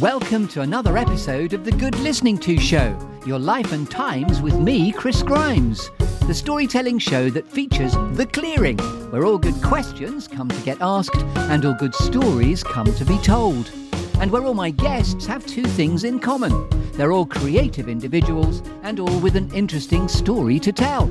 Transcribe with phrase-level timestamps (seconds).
[0.00, 4.54] Welcome to another episode of the Good Listening To Show, your life and times with
[4.58, 5.90] me, Chris Grimes,
[6.26, 8.76] the storytelling show that features The Clearing,
[9.10, 13.16] where all good questions come to get asked and all good stories come to be
[13.20, 13.70] told.
[14.20, 18.98] And where all my guests have two things in common they're all creative individuals and
[19.00, 21.06] all with an interesting story to tell.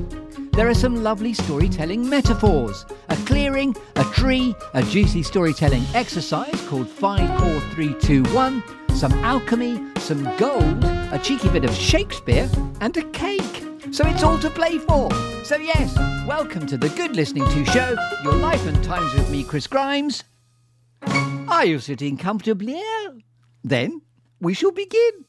[0.54, 6.90] There are some lovely storytelling metaphors a clearing, a tree, a juicy storytelling exercise called
[6.90, 8.64] 54321,
[8.96, 12.50] some alchemy, some gold, a cheeky bit of Shakespeare,
[12.82, 13.64] and a cake.
[13.92, 15.12] So it's all to play for.
[15.44, 15.96] So, yes,
[16.28, 20.24] welcome to the Good Listening To Show, your life and times with me, Chris Grimes.
[21.08, 22.82] Are you sitting comfortably?
[23.64, 24.02] Then
[24.40, 25.26] we shall begin.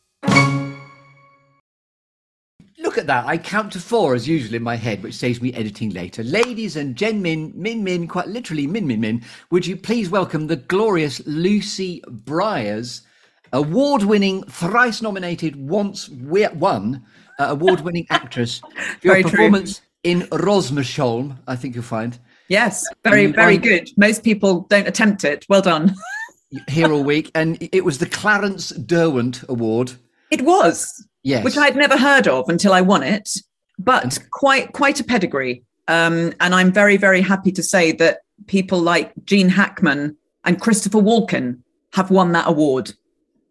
[2.79, 3.27] Look at that.
[3.27, 6.23] I count to four as usual in my head, which saves me editing later.
[6.23, 10.57] Ladies and gentlemen, min min, quite literally min min min, would you please welcome the
[10.57, 13.03] glorious Lucy Briers,
[13.53, 17.05] award winning, thrice nominated, once we- won
[17.39, 19.31] uh, award winning actress for your Very true.
[19.33, 22.19] performance in Rosmersholm, I think you'll find.
[22.49, 23.89] Yes, very, very good.
[23.97, 25.45] Most people don't attempt it.
[25.49, 25.95] Well done.
[26.69, 29.93] Here all week, and it was the Clarence Derwent Award.
[30.31, 31.45] It was, Yes.
[31.45, 33.29] which I'd never heard of until I won it,
[33.79, 35.65] but quite quite a pedigree.
[35.89, 40.99] Um, and I'm very, very happy to say that people like Gene Hackman and Christopher
[40.99, 41.61] Walken
[41.95, 42.93] have won that award.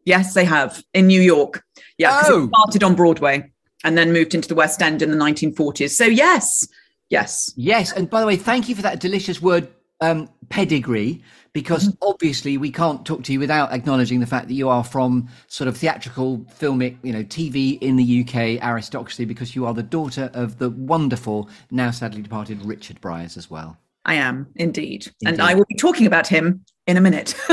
[0.05, 1.63] Yes, they have in New York.
[1.97, 2.43] Yeah, Oh.
[2.45, 3.51] it started on Broadway
[3.83, 5.91] and then moved into the West End in the 1940s.
[5.91, 6.67] So yes,
[7.09, 9.67] yes, Yes, and by the way, thank you for that delicious word
[10.01, 12.09] um, pedigree, because Mm-hmm.
[12.09, 15.67] obviously we can't talk to you without acknowledging the fact that you are from sort
[15.67, 20.29] of theatrical, filmic, you know, TV in the UK aristocracy, because you are the daughter
[20.33, 23.77] of the wonderful, now sadly departed Richard Briers as well.
[24.03, 27.35] I am indeed, and I will be talking about him in a minute.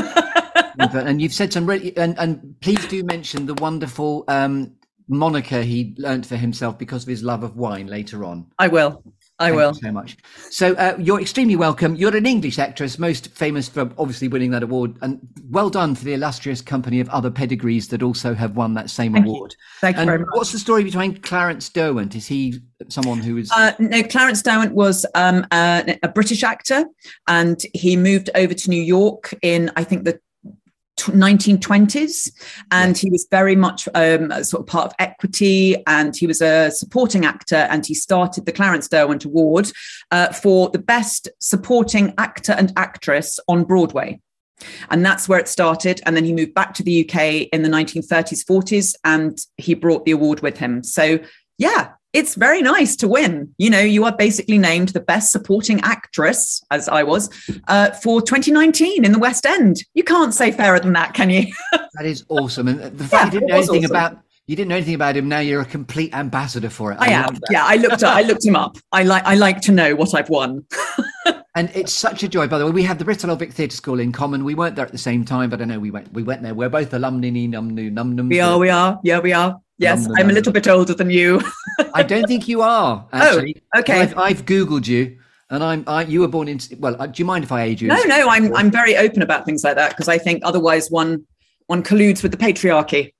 [0.79, 4.73] And you've said some really, and, and please do mention the wonderful um,
[5.09, 8.47] moniker he learnt for himself because of his love of wine later on.
[8.59, 9.03] I will.
[9.43, 9.73] I Thank will.
[9.75, 10.17] you so much.
[10.51, 11.97] So uh, you're extremely welcome.
[11.97, 15.19] You're an English actress, most famous for obviously winning that award, and
[15.51, 19.15] well done for the illustrious company of other pedigrees that also have won that same
[19.15, 19.33] Thank you.
[19.33, 19.57] award.
[19.81, 20.29] Thank you and very much.
[20.33, 22.15] what's the story behind Clarence Derwent?
[22.15, 23.51] Is he someone who is?
[23.51, 26.85] Uh, no, Clarence Derwent was um, a, a British actor,
[27.27, 30.21] and he moved over to New York in, I think, the
[30.97, 32.31] 1920s,
[32.71, 36.41] and he was very much um, a sort of part of equity, and he was
[36.41, 39.71] a supporting actor, and he started the Clarence Derwent Award
[40.11, 44.21] uh, for the best supporting actor and actress on Broadway.
[44.91, 46.01] And that's where it started.
[46.07, 50.05] And then he moved back to the UK in the 1930s, 40s, and he brought
[50.05, 50.85] the award with him.
[50.85, 51.19] So,
[51.59, 53.55] yeah, it's very nice to win.
[53.59, 57.31] You know, you are basically named the best supporting actress, as I was,
[57.69, 59.83] uh, for 2019 in the West End.
[59.95, 61.53] You can't say fairer than that, can you?
[61.73, 62.69] that is awesome.
[62.69, 63.97] And the fact Yeah, you didn't know anything awesome.
[63.97, 64.19] about
[64.49, 65.29] you didn't know anything about him.
[65.29, 66.99] Now you're a complete ambassador for it.
[67.01, 67.39] I am.
[67.49, 68.03] Yeah, I looked.
[68.03, 68.77] I looked him up.
[68.91, 69.25] I like.
[69.25, 70.67] I like to know what I've won.
[71.55, 72.47] And it's such a joy.
[72.47, 74.43] By the way, we have the Bristol Old Vic Theatre School in common.
[74.43, 76.11] We weren't there at the same time, but I know we went.
[76.15, 76.55] We went there.
[76.55, 77.29] We're both alumni.
[77.29, 78.29] Num num num num.
[78.31, 78.59] We are.
[78.59, 78.99] We are.
[79.05, 79.61] Yeah, we are.
[79.83, 81.41] Yes, London, I'm a little bit older than you.
[81.95, 83.07] I don't think you are.
[83.13, 83.63] Actually.
[83.75, 84.01] Oh, okay.
[84.01, 85.19] I've, I've googled you,
[85.51, 85.85] and I'm.
[85.87, 86.61] I, you were born in.
[86.79, 87.89] Well, uh, do you mind if I age you?
[87.89, 91.25] No, no, I'm I'm very open about things like that because I think otherwise one
[91.67, 93.13] one colludes with the patriarchy.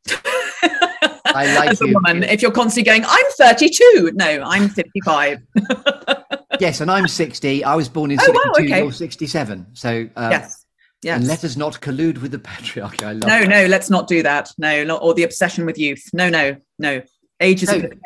[1.35, 1.95] I like As a you.
[1.95, 4.13] woman, if you're constantly going, I'm 32.
[4.15, 5.39] No, I'm 55.
[6.61, 7.65] Yes, and I'm 60.
[7.65, 8.39] I was born in Oh, 62.
[8.47, 8.83] wow, okay.
[8.83, 9.67] You're 67.
[9.73, 10.62] So uh, yes,
[11.03, 11.19] yes.
[11.19, 13.03] And let us not collude with the patriarchy.
[13.05, 13.23] I love.
[13.23, 13.49] no, that.
[13.49, 14.51] no, let's not do that.
[14.59, 16.09] No, not, or the obsession with youth.
[16.13, 17.03] No, no, no.
[17.41, 18.01] Age is a good thing.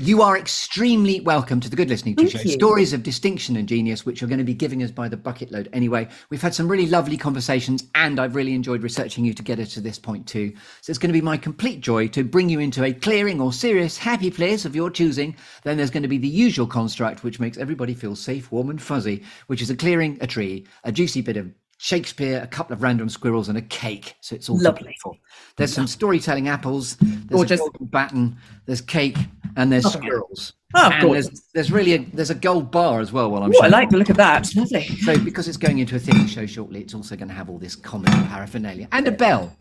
[0.00, 2.48] You are extremely welcome to the Good Listening to Thank Show.
[2.48, 2.54] you.
[2.54, 5.52] Stories of distinction and genius, which you're going to be giving us by the bucket
[5.52, 6.08] load anyway.
[6.30, 9.72] We've had some really lovely conversations, and I've really enjoyed researching you to get us
[9.74, 10.52] to this point too.
[10.80, 13.52] So it's going to be my complete joy to bring you into a clearing or
[13.52, 15.36] serious, happy place of your choosing.
[15.62, 18.82] Then there's going to be the usual construct, which makes everybody feel safe, warm, and
[18.82, 21.52] fuzzy, which is a clearing, a tree, a juicy bit of
[21.84, 24.14] Shakespeare, a couple of random squirrels, and a cake.
[24.22, 24.84] So it's all Lovely.
[24.84, 25.18] delightful.
[25.58, 26.96] There's some storytelling apples.
[26.96, 27.60] There's Gorgeous.
[27.60, 28.38] a batten.
[28.64, 29.18] There's cake,
[29.58, 29.90] and there's Oh.
[29.90, 30.54] squirrels.
[30.74, 31.26] Oh, and gorgeous.
[31.26, 33.30] there's, there's really a, there's a gold bar as well.
[33.30, 34.48] While I'm Oh, I like the look of that.
[34.56, 34.86] Lovely.
[35.02, 37.58] So because it's going into a theatre show shortly, it's also going to have all
[37.58, 39.54] this comedy paraphernalia and a bell.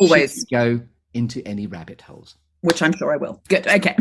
[0.00, 0.80] Always, go
[1.14, 2.34] into any rabbit holes.
[2.60, 3.42] Which I'm sure I will.
[3.48, 3.66] Good.
[3.66, 3.96] Okay.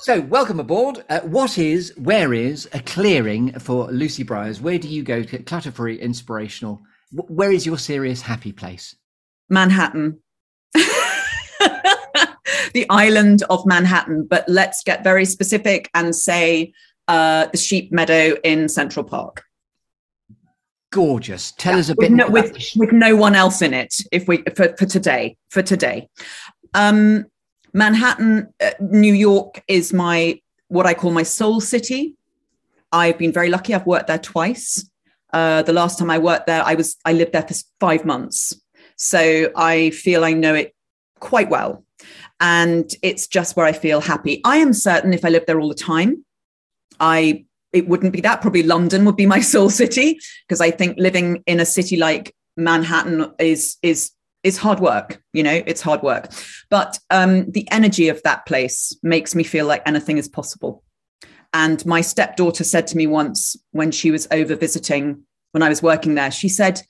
[0.00, 1.04] So welcome aboard.
[1.08, 4.60] Uh, what is, where is a clearing for Lucy Briers?
[4.60, 6.82] Where do you go to get clutter-free, inspirational?
[7.10, 8.94] Wh- Where is your serious happy place?
[9.48, 10.20] Manhattan.
[12.74, 16.72] the island of Manhattan, but let's get very specific and say
[17.08, 19.44] uh, the sheep meadow in Central Park.
[20.92, 21.52] gorgeous.
[21.52, 23.94] Tell yeah, us a bit no, with, with no one else in it.
[24.12, 26.08] If we for, for today, for today,
[26.74, 27.26] um,
[27.76, 32.16] Manhattan, uh, New York is my what I call my soul city.
[32.90, 33.74] I've been very lucky.
[33.74, 34.88] I've worked there twice.
[35.30, 38.58] Uh, the last time I worked there, I was I lived there for five months,
[38.96, 40.74] so I feel I know it
[41.20, 41.84] quite well,
[42.40, 44.40] and it's just where I feel happy.
[44.42, 46.24] I am certain if I lived there all the time,
[46.98, 47.44] I
[47.74, 48.40] it wouldn't be that.
[48.40, 50.18] Probably London would be my soul city
[50.48, 54.12] because I think living in a city like Manhattan is is
[54.46, 55.20] is hard work.
[55.32, 56.30] You know, it's hard work,
[56.70, 60.84] but um, the energy of that place makes me feel like anything is possible.
[61.52, 65.82] And my stepdaughter said to me once when she was over visiting when I was
[65.82, 66.80] working there, she said,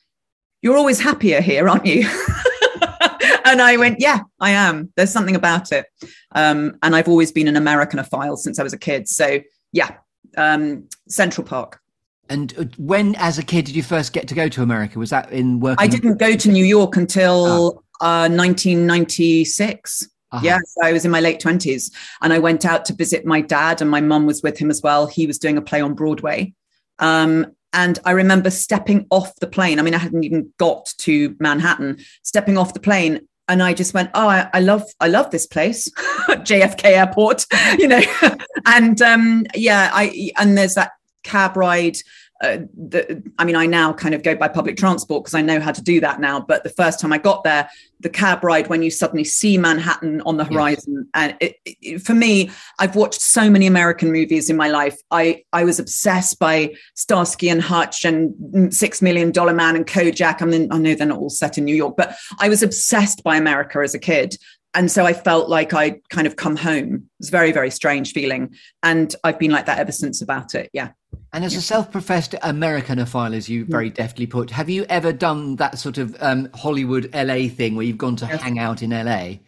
[0.60, 2.00] "You're always happier here, aren't you?"
[3.46, 4.92] and I went, "Yeah, I am.
[4.96, 5.86] There's something about it."
[6.34, 9.08] Um, and I've always been an Americanophile since I was a kid.
[9.08, 9.40] So
[9.72, 9.92] yeah,
[10.36, 11.80] um, Central Park.
[12.28, 14.98] And uh, when, as a kid, did you first get to go to America?
[14.98, 15.82] Was that in working?
[15.82, 17.68] I didn't go to New York until oh.
[18.00, 20.08] uh, 1996.
[20.32, 20.40] Uh-huh.
[20.42, 23.80] Yes, I was in my late 20s and I went out to visit my dad,
[23.80, 25.06] and my mum was with him as well.
[25.06, 26.52] He was doing a play on Broadway.
[26.98, 29.78] Um, and I remember stepping off the plane.
[29.78, 33.28] I mean, I hadn't even got to Manhattan, stepping off the plane.
[33.48, 35.88] And I just went, oh, I, I love, I love this place,
[36.28, 37.46] JFK Airport,
[37.78, 38.02] you know.
[38.66, 40.92] and um, yeah, I and there's that
[41.26, 41.96] cab ride
[42.42, 45.58] uh, the, I mean, I now kind of go by public transport because I know
[45.58, 46.40] how to do that now.
[46.40, 47.68] But the first time I got there,
[48.00, 51.06] the cab ride when you suddenly see Manhattan on the horizon, yes.
[51.14, 54.98] and it, it, for me, I've watched so many American movies in my life.
[55.10, 60.42] I I was obsessed by Starsky and Hutch and Six Million Dollar Man and Kojak.
[60.42, 63.24] I mean, I know they're not all set in New York, but I was obsessed
[63.24, 64.36] by America as a kid.
[64.74, 67.08] And so I felt like I'd kind of come home.
[67.18, 68.54] It's was very, very strange feeling.
[68.82, 70.68] And I've been like that ever since about it.
[70.74, 70.90] Yeah.
[71.36, 75.78] And as a self-professed Americanophile, as you very deftly put, have you ever done that
[75.78, 78.40] sort of um, Hollywood LA thing where you've gone to yes.
[78.40, 79.40] hang out in LA?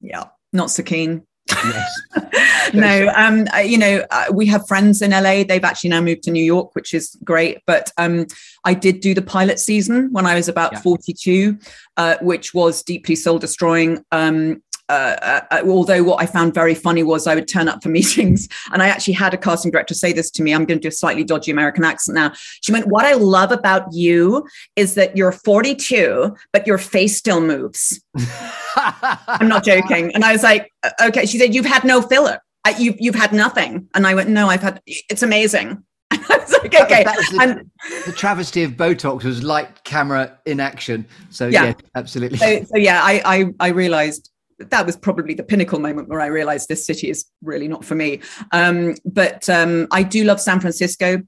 [0.00, 1.26] Yeah, not so keen.
[1.50, 2.00] Yes.
[2.74, 5.42] no, um, you know, uh, we have friends in LA.
[5.42, 7.58] They've actually now moved to New York, which is great.
[7.66, 8.28] But um,
[8.64, 10.80] I did do the pilot season when I was about yeah.
[10.82, 11.58] 42,
[11.96, 14.04] uh, which was deeply soul destroying.
[14.12, 17.88] Um, uh, uh, although what I found very funny was I would turn up for
[18.00, 20.52] meetings and I actually had a casting director say this to me.
[20.52, 22.32] I'm going to do a slightly dodgy American accent now.
[22.60, 24.46] She went, What I love about you
[24.76, 28.02] is that you're 42, but your face still moves.
[28.76, 30.14] I'm not joking.
[30.14, 30.70] And I was like,
[31.02, 31.26] Okay.
[31.26, 32.40] She said, You've had no filler.
[32.78, 33.88] you've, you've had nothing.
[33.94, 35.82] And I went, No, I've had, it's amazing.
[36.10, 37.04] I was like, okay.
[37.04, 41.06] That was, that was the, the, travesty of Botox was light camera in action.
[41.30, 42.38] So yeah, yeah absolutely.
[42.38, 46.26] So, so yeah, I, I, I realized that was probably the pinnacle moment where I
[46.26, 48.20] realized this city is really not for me.
[48.52, 51.22] Um, but um, I do love San Francisco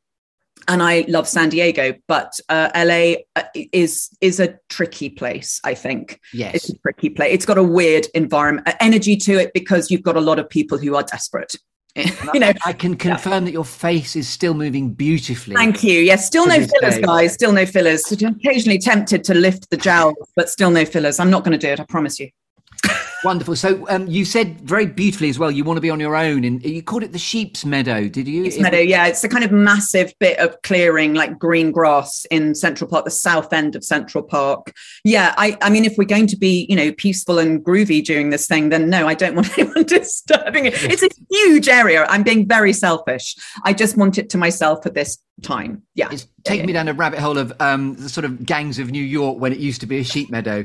[0.68, 5.60] and I love San Diego, but uh, LA uh, is is a tricky place.
[5.64, 6.20] I think.
[6.32, 7.32] Yes, it's a tricky place.
[7.34, 10.78] It's got a weird environment, energy to it because you've got a lot of people
[10.78, 11.54] who are desperate.
[12.34, 13.40] you know, I can confirm yeah.
[13.40, 15.56] that your face is still moving beautifully.
[15.56, 16.00] Thank you.
[16.00, 17.00] Yes, still no fillers, day.
[17.00, 17.32] guys.
[17.32, 18.10] Still no fillers.
[18.12, 21.18] Occasionally tempted to lift the jowls, but still no fillers.
[21.18, 21.80] I'm not going to do it.
[21.80, 22.28] I promise you.
[23.26, 23.56] Wonderful.
[23.56, 25.50] So um, you said very beautifully as well.
[25.50, 28.28] You want to be on your own, and you called it the Sheep's Meadow, did
[28.28, 28.44] you?
[28.44, 29.08] Sheep's Meadow, yeah.
[29.08, 33.10] It's a kind of massive bit of clearing, like green grass in Central Park, the
[33.10, 34.72] south end of Central Park.
[35.02, 38.30] Yeah, I, I mean, if we're going to be, you know, peaceful and groovy during
[38.30, 40.74] this thing, then no, I don't want anyone disturbing it.
[40.84, 42.06] It's a huge area.
[42.08, 43.34] I'm being very selfish.
[43.64, 45.82] I just want it to myself at this time.
[45.96, 46.10] Yeah.
[46.12, 49.02] It's taking me down a rabbit hole of um, the sort of gangs of New
[49.02, 50.64] York when it used to be a sheep meadow.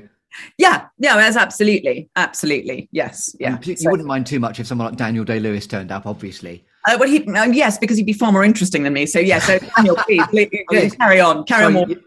[0.57, 3.57] Yeah, yeah, that's absolutely, absolutely, yes, yeah.
[3.63, 6.65] You, so, wouldn't mind too much if someone like Daniel Day Lewis turned up, obviously.
[6.87, 9.05] Uh, well, he, uh, yes, because he'd be far more interesting than me.
[9.05, 10.23] So yeah, so Daniel, please,
[10.67, 11.89] please carry on, carry Sorry, on.
[11.89, 12.01] You,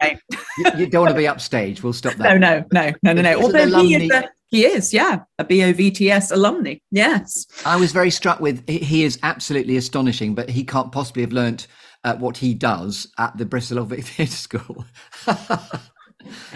[0.59, 1.83] you, you, don't want to be upstage.
[1.83, 2.39] We'll stop that.
[2.39, 3.43] No, no, no, no, no, no.
[3.43, 6.77] Although he is, a, he is, yeah, a BOVTS alumni.
[6.91, 7.47] Yes.
[7.65, 8.69] I was very struck with.
[8.69, 11.69] He is absolutely astonishing, but he can't possibly have learnt
[12.05, 14.85] uh, what he does at the Bristol Old Vic Theatre School.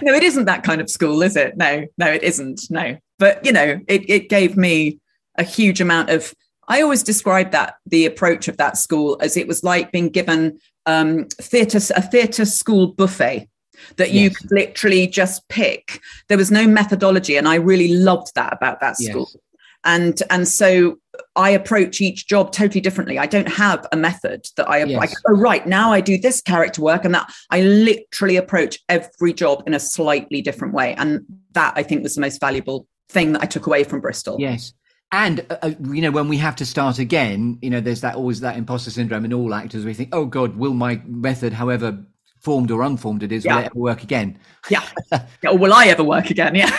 [0.03, 1.57] no, it isn't that kind of school, is it?
[1.57, 2.63] No, no, it isn't.
[2.71, 4.99] No, but you know, it, it gave me
[5.37, 6.35] a huge amount of.
[6.69, 10.59] I always describe that the approach of that school as it was like being given
[10.87, 13.49] um, theatre a theatre school buffet
[13.97, 14.37] that you yes.
[14.37, 16.01] could literally just pick.
[16.29, 19.29] There was no methodology, and I really loved that about that school.
[19.33, 19.37] Yes.
[19.85, 20.99] And and so
[21.37, 23.19] I approach each job totally differently.
[23.19, 25.13] I don't have a method that I, yes.
[25.13, 29.33] I oh right now I do this character work and that I literally approach every
[29.33, 33.33] job in a slightly different way, and that I think was the most valuable thing
[33.33, 34.37] that I took away from Bristol.
[34.39, 34.73] Yes,
[35.13, 38.15] and uh, uh, you know when we have to start again, you know there's that
[38.15, 39.85] always that imposter syndrome in all actors.
[39.85, 42.05] We think, oh God, will my method, however
[42.41, 43.55] formed or unformed it is, Yeah.
[43.57, 44.39] will it ever work again?
[44.71, 44.85] Yeah.
[45.13, 45.51] yeah.
[45.51, 46.55] Or will I ever work again?
[46.55, 46.71] Yeah.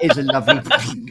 [0.00, 0.60] It is a lovely,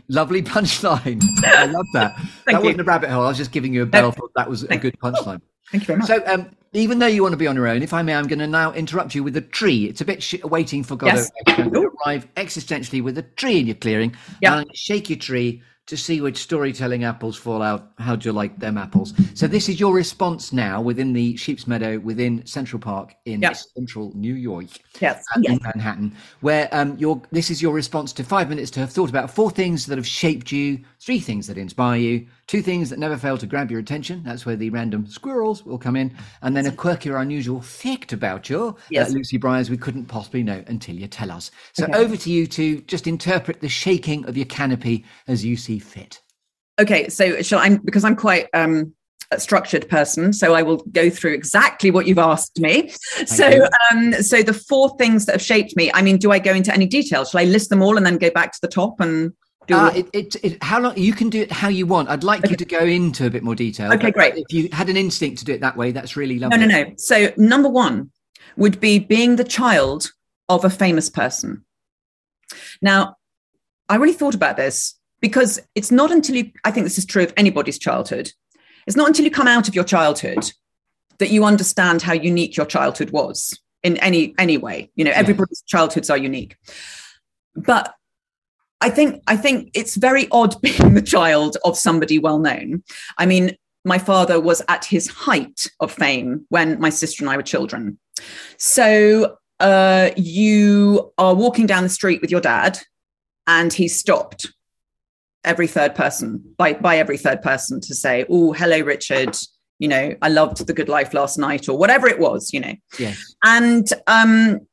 [0.07, 1.21] lovely punchline.
[1.45, 2.15] I love that.
[2.45, 2.59] that you.
[2.59, 3.23] wasn't a rabbit hole.
[3.25, 4.15] I was just giving you a bell.
[4.35, 5.41] That was a good punchline.
[5.71, 6.07] Thank you very much.
[6.07, 8.27] So, um, even though you want to be on your own, if I may, I'm
[8.27, 9.85] going to now interrupt you with a tree.
[9.85, 11.31] It's a bit sh- waiting for God Yes.
[11.47, 14.15] To arrive existentially with a tree in your clearing.
[14.41, 14.53] Yeah.
[14.53, 17.91] And I'm shake your tree to see which storytelling apples fall out.
[17.97, 19.13] How do you like them apples?
[19.33, 23.43] So, this is your response now within the Sheep's Meadow within Central Park in
[23.75, 24.67] central New York
[24.99, 25.23] yes.
[25.35, 25.53] uh, yes.
[25.53, 29.09] in Manhattan, where um, your this is your response to five minutes to have thought
[29.09, 32.99] about four things that have shaped you, three things that inspire you, two things that
[32.99, 34.21] never fail to grab your attention.
[34.25, 38.11] That's where the random squirrels will come in, and then a quirky or unusual fact
[38.11, 39.09] about you, Yes.
[39.09, 41.49] uh, Lucy Briers, we couldn't possibly know until you tell us.
[41.71, 41.93] So Okay.
[41.93, 46.19] over to you to just interpret the shaking of your canopy as you see fit.
[46.77, 47.07] Okay.
[47.07, 48.93] So shall I, because I'm quite, um,
[49.31, 52.91] a structured person, so I will go through exactly what you've asked me.
[53.25, 53.67] so, you.
[53.91, 55.89] um, so the four things that have shaped me.
[55.93, 57.23] I mean, do I go into any detail?
[57.23, 59.31] Shall I list them all and then go back to the top and?
[59.69, 62.09] Uh, it, it, it, how long you can do it how you want.
[62.09, 63.91] I'd like you to go into a bit more detail.
[63.93, 64.35] Okay, great.
[64.37, 66.67] If you had an instinct to do it that way, that's really no, lovely.
[66.67, 66.93] no, no.
[66.97, 68.11] So number one
[68.55, 70.11] would be being the child
[70.49, 71.65] of a famous person.
[72.81, 73.17] Now,
[73.89, 77.23] I really thought about this because it's not until you, I think this is true
[77.23, 78.31] of anybody's childhood,
[78.85, 80.51] it's not until you come out of your childhood
[81.17, 84.91] that you understand how unique your childhood was in any any way.
[84.95, 86.55] You know, everybody's childhoods are unique.
[87.55, 87.93] But
[88.81, 92.83] I think I think it's very odd being the child of somebody well known.
[93.17, 93.55] I mean,
[93.85, 97.97] my father was at his height of fame when my sister and I were children.
[98.57, 102.79] So uh, you are walking down the street with your dad,
[103.47, 104.51] and he stopped
[105.43, 109.35] every third person by by every third person to say, "Oh, hello, Richard."
[109.79, 112.51] You know, I loved the good life last night, or whatever it was.
[112.53, 113.35] You know, Yes.
[113.43, 114.66] and um,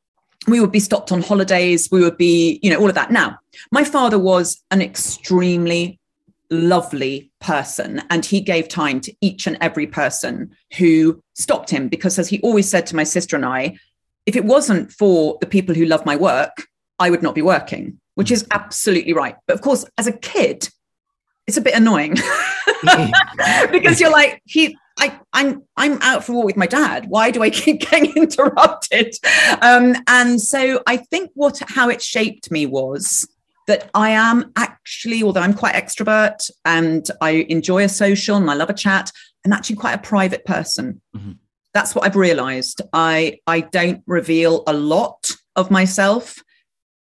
[0.46, 1.88] we would be stopped on holidays.
[1.90, 3.10] We would be, you know, all of that.
[3.10, 3.38] Now,
[3.70, 5.98] my father was an extremely
[6.50, 12.18] lovely person, and he gave time to each and every person who stopped him because,
[12.18, 13.76] as he always said to my sister and I,
[14.26, 16.66] if it wasn't for the people who love my work,
[16.98, 19.36] I would not be working, which is absolutely right.
[19.46, 20.68] But of course, as a kid,
[21.46, 22.14] it's a bit annoying
[23.72, 27.06] because you're like he I, I'm I'm out for a walk with my dad.
[27.08, 29.14] Why do I keep getting interrupted?
[29.60, 33.26] Um, and so I think what how it shaped me was
[33.66, 38.54] that I am actually, although I'm quite extrovert and I enjoy a social and I
[38.54, 39.10] love a chat,
[39.44, 41.00] I'm actually quite a private person.
[41.16, 41.38] Mhm.
[41.72, 42.82] That's what I've realized.
[42.92, 46.36] I I don't reveal a lot of myself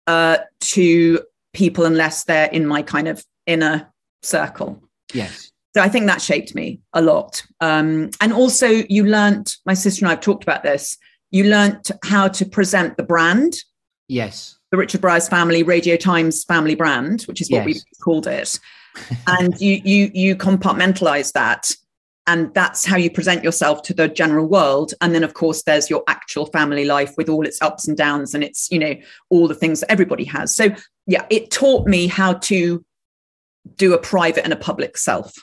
[0.08, 1.22] uh, to
[1.54, 3.91] people unless they're in my kind of inner
[4.22, 4.82] circle.
[5.14, 5.52] yes.
[5.74, 7.42] So I think that shaped me a lot.
[7.62, 10.98] Um, and also, you learnt, my sister and I have talked about this,
[11.30, 13.54] you learnt how to present the brand,
[14.10, 14.58] Yes.
[14.72, 18.60] the Richard Briers family, Radio Times family brand, which is what we called it.
[19.28, 21.72] and you, you, you compartmentalize that.
[22.28, 24.94] And that's how you present yourself to the general world.
[25.00, 28.36] And then, of course, there's your actual family life with all its ups and downs
[28.36, 28.96] and it's, you know,
[29.30, 30.54] all the things that everybody has.
[30.54, 30.76] So,
[31.08, 32.84] yeah, it taught me how to
[33.78, 35.34] do a private and a public self.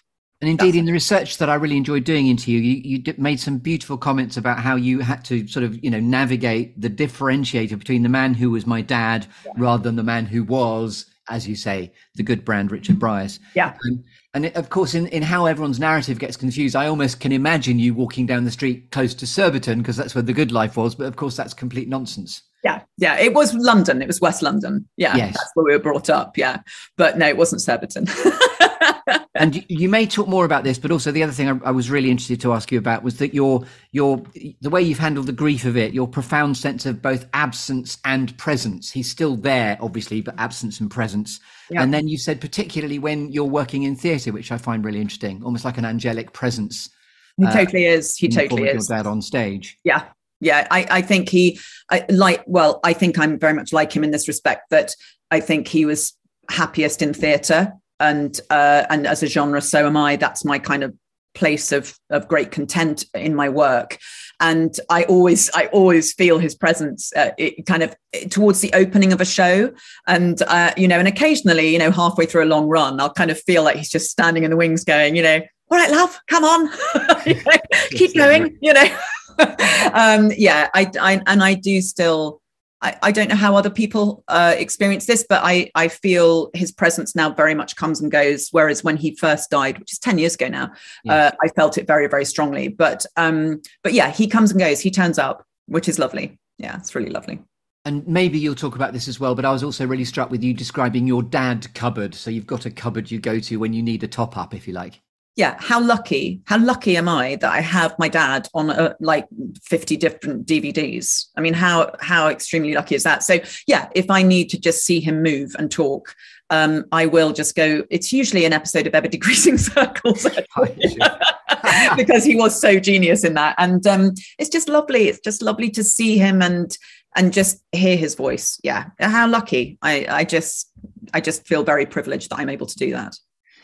[0.41, 3.41] And indeed, in the research that I really enjoyed doing into you, you, you made
[3.41, 7.77] some beautiful comments about how you had to sort of, you know, navigate the differentiator
[7.77, 11.57] between the man who was my dad rather than the man who was, as you
[11.57, 13.41] say, the good brand Richard Briers.
[13.57, 13.77] Yeah.
[13.85, 17.33] Um, and it, of course, in, in how everyone's narrative gets confused, I almost can
[17.33, 20.77] imagine you walking down the street close to Surbiton because that's where the good life
[20.77, 20.95] was.
[20.95, 22.43] But of course, that's complete nonsense.
[22.65, 23.19] Yeah, yeah.
[23.19, 24.03] It was London.
[24.03, 24.89] It was West London.
[24.97, 25.35] Yeah, Yes.
[25.35, 26.37] that's where we were brought up.
[26.37, 26.59] Yeah,
[26.97, 28.07] but no, it wasn't Surbiton.
[29.35, 31.71] and you, you may talk more about this, but also the other thing I, I
[31.71, 34.23] was really interested to ask you about was that your your
[34.61, 38.37] the way you've handled the grief of it, your profound sense of both absence and
[38.39, 38.91] presence.
[38.91, 41.41] He's still there, obviously, but absence and presence.
[41.71, 41.83] Yeah.
[41.83, 45.43] And then you said particularly when you're working in theatre, which I find really interesting,
[45.45, 46.89] almost like an angelic presence.
[47.37, 48.17] he Uh, totally is.
[48.17, 48.89] He in the form totally is.
[48.89, 49.79] Your dad on stage.
[49.85, 50.05] Yeah,
[50.41, 50.67] yeah.
[50.71, 51.59] I, I think he,
[51.91, 52.45] I like.
[52.47, 54.71] Well, I think I'm very much like him in this respect.
[54.71, 54.95] That
[55.31, 56.15] I think he was
[56.51, 60.17] happiest in theatre, and uh, and as a genre, so am I.
[60.17, 60.95] That's my kind of
[61.35, 63.99] place of of great content in my work
[64.41, 67.95] and i always i always feel his presence uh, it kind of
[68.29, 69.73] towards the opening of a show
[70.09, 73.31] and uh, you know and occasionally you know halfway through a long run i'll kind
[73.31, 75.41] of feel like he's just standing in the wings going you know
[75.71, 76.69] all right love come on
[77.27, 77.53] You know,
[77.91, 78.99] keep going you know
[79.93, 82.41] um yeah I, I and i do still
[82.81, 86.71] I, I don't know how other people uh, experience this, but I, I feel his
[86.71, 88.49] presence now very much comes and goes.
[88.53, 90.71] Whereas when he first died, which is 10 years ago now,
[91.09, 92.69] uh, I felt it very, very strongly.
[92.69, 96.39] But um, but yeah, he comes and goes, he turns up, which is lovely.
[96.59, 97.41] yeah, it's really lovely.
[97.85, 100.45] And maybe you'll talk about this as well, but I was also really struck with
[100.45, 102.15] you describing your dad cupboard.
[102.15, 104.69] So you've got a cupboard you go to when you need a top up, if
[104.69, 105.01] you like.
[105.39, 109.29] Yeah, how lucky, how lucky am I that I have my dad on like
[109.63, 111.27] 50 different DVDs?
[111.37, 113.23] I mean, how how extremely lucky is that?
[113.23, 116.13] So yeah, if I need to just see him move and talk,
[116.51, 117.85] um, I will just go.
[117.89, 120.27] It's usually an episode of Ever Decreasing Circles
[121.97, 125.07] because he was so genius in that, and um, it's just lovely.
[125.07, 126.77] It's just lovely to see him and
[127.15, 128.59] and just hear his voice.
[128.65, 129.79] Yeah, how lucky!
[129.83, 130.69] I I just
[131.15, 133.15] I just feel very privileged that I'm able to do that.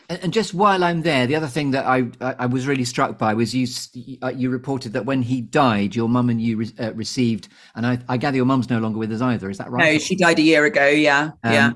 [0.07, 3.33] And just while I'm there, the other thing that I I was really struck by
[3.33, 3.67] was you
[4.35, 7.99] you reported that when he died, your mum and you re- uh, received, and I,
[8.07, 9.49] I, gather your mum's no longer with us either.
[9.49, 9.93] Is that right?
[9.93, 10.85] No, she died a year ago.
[10.87, 11.71] Yeah, um, yeah.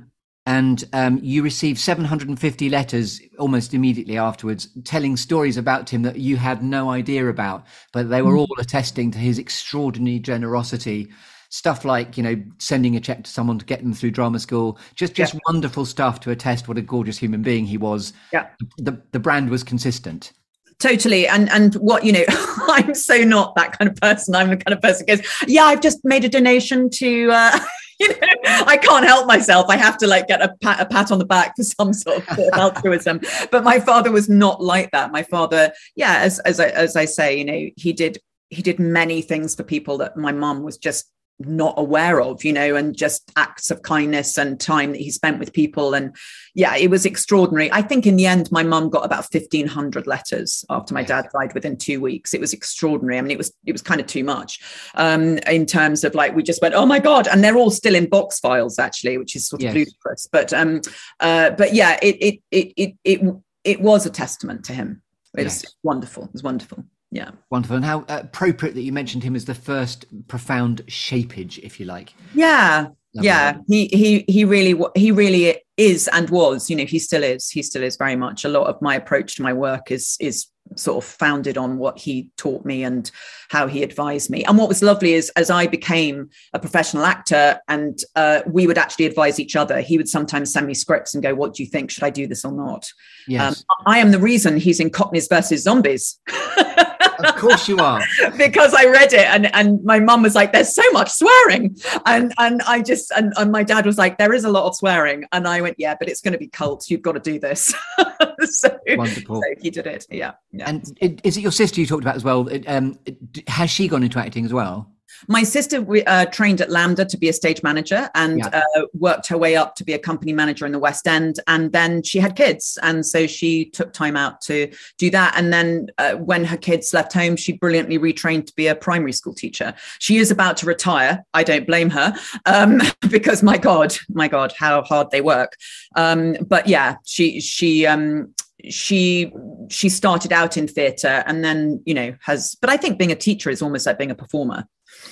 [0.45, 6.37] And um, you received 750 letters almost immediately afterwards, telling stories about him that you
[6.37, 8.39] had no idea about, but they were mm.
[8.39, 11.09] all attesting to his extraordinary generosity
[11.49, 14.77] stuff like you know sending a check to someone to get them through drama school
[14.95, 15.39] just just yeah.
[15.47, 19.49] wonderful stuff to attest what a gorgeous human being he was yeah the, the brand
[19.49, 20.33] was consistent
[20.79, 22.23] totally and and what you know
[22.67, 25.81] i'm so not that kind of person i'm the kind of person goes yeah i've
[25.81, 27.59] just made a donation to uh
[27.99, 28.15] you know,
[28.45, 29.65] I can't help myself.
[29.67, 32.25] I have to like get a pat, a pat on the back for some sort
[32.29, 33.19] of altruism.
[33.51, 35.11] But my father was not like that.
[35.11, 38.17] My father, yeah, as as I, as I say, you know, he did
[38.49, 42.51] he did many things for people that my mom was just not aware of, you
[42.51, 45.93] know, and just acts of kindness and time that he spent with people.
[45.93, 46.15] And
[46.53, 47.71] yeah, it was extraordinary.
[47.71, 51.53] I think in the end, my mum got about 1500 letters after my dad died
[51.53, 52.33] within two weeks.
[52.33, 53.17] It was extraordinary.
[53.17, 54.59] I mean, it was, it was kind of too much
[54.95, 57.27] um, in terms of like, we just went, oh my God.
[57.27, 59.75] And they're all still in box files actually, which is sort of yes.
[59.75, 60.27] ludicrous.
[60.29, 60.81] But, um,
[61.21, 65.01] uh, but yeah, it, it, it, it, it, it was a testament to him.
[65.37, 65.61] It yes.
[65.61, 66.25] was wonderful.
[66.25, 69.55] It was wonderful yeah wonderful and how uh, appropriate that you mentioned him as the
[69.55, 73.27] first profound shapage if you like yeah Lovely.
[73.27, 77.49] yeah he he he really he really is and was you know he still is
[77.49, 80.47] he still is very much a lot of my approach to my work is is
[80.75, 83.11] sort of founded on what he taught me and
[83.49, 84.43] how he advised me.
[84.45, 88.77] And what was lovely is as I became a professional actor and uh, we would
[88.77, 91.69] actually advise each other, he would sometimes send me scripts and go, What do you
[91.69, 91.91] think?
[91.91, 92.87] Should I do this or not?
[93.27, 93.59] Yes.
[93.69, 96.19] Um, I am the reason he's in Cockneys versus Zombies.
[97.23, 98.01] of course you are.
[98.37, 101.75] because I read it and, and my mum was like, there's so much swearing.
[102.05, 104.75] And and I just and, and my dad was like, there is a lot of
[104.75, 105.25] swearing.
[105.31, 106.89] And I went, Yeah, but it's going to be cult.
[106.89, 107.73] You've got to do this.
[108.41, 109.41] so, Wonderful.
[109.41, 110.05] So he did it.
[110.09, 110.33] Yeah.
[110.51, 110.69] yeah.
[110.69, 112.49] And is it your sister you talked about as well?
[112.67, 112.99] Um,
[113.47, 114.91] has she gone into acting as well?
[115.27, 118.61] My sister uh, trained at LAMDA to be a stage manager and yeah.
[118.77, 121.39] uh, worked her way up to be a company manager in the West End.
[121.47, 122.77] And then she had kids.
[122.81, 125.33] And so she took time out to do that.
[125.35, 129.13] And then uh, when her kids left home, she brilliantly retrained to be a primary
[129.13, 129.73] school teacher.
[129.99, 131.23] She is about to retire.
[131.33, 132.13] I don't blame her
[132.45, 135.55] um, because my God, my God, how hard they work.
[135.95, 138.33] Um, but yeah, she, she, um,
[138.67, 139.31] she
[139.69, 143.15] she started out in theatre and then you know has but i think being a
[143.15, 144.65] teacher is almost like being a performer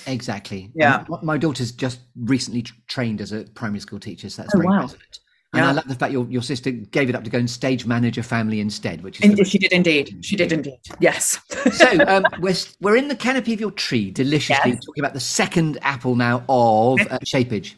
[0.06, 0.70] Exactly.
[0.74, 1.04] Yeah.
[1.08, 4.68] And my daughter's just recently trained as a primary school teacher, so that's oh, very
[4.68, 4.80] wow.
[4.82, 5.18] resonant.
[5.54, 5.70] And yeah.
[5.70, 8.18] I love the fact your, your sister gave it up to go and stage manage
[8.18, 10.18] a family instead, which is she did indeed.
[10.20, 10.78] She did indeed.
[11.00, 11.40] Yes.
[11.72, 14.84] so um, we're we're in the canopy of your tree, deliciously yes.
[14.84, 17.76] talking about the second apple now of uh, Shapage.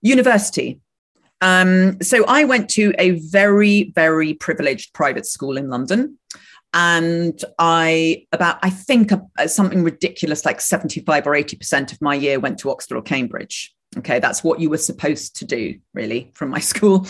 [0.00, 0.80] University.
[1.40, 6.18] Um, so I went to a very very privileged private school in London
[6.74, 12.38] and I about I think uh, something ridiculous like 75 or 80% of my year
[12.38, 13.72] went to Oxford or Cambridge.
[13.98, 17.06] Okay, that's what you were supposed to do, really, from my school.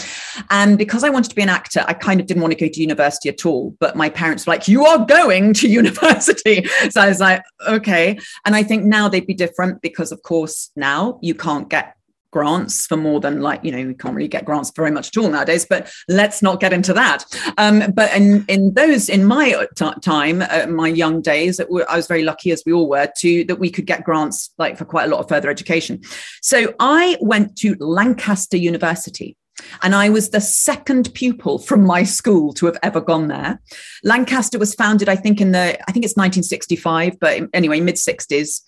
[0.50, 2.70] And because I wanted to be an actor, I kind of didn't want to go
[2.70, 3.76] to university at all.
[3.80, 6.64] But my parents were like, You are going to university.
[6.90, 8.18] So I was like, Okay.
[8.44, 11.95] And I think now they'd be different because, of course, now you can't get
[12.36, 15.16] grants for more than like you know we can't really get grants very much at
[15.16, 17.24] all nowadays but let's not get into that
[17.56, 21.64] um, but in in those in my t- time uh, my young days i
[21.96, 24.84] was very lucky as we all were to that we could get grants like for
[24.84, 25.98] quite a lot of further education
[26.42, 29.34] so i went to lancaster university
[29.80, 33.58] and I was the second pupil from my school to have ever gone there.
[34.04, 38.60] Lancaster was founded, I think, in the, I think it's 1965, but anyway, mid 60s.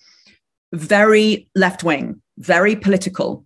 [0.73, 3.45] Very left wing, very political,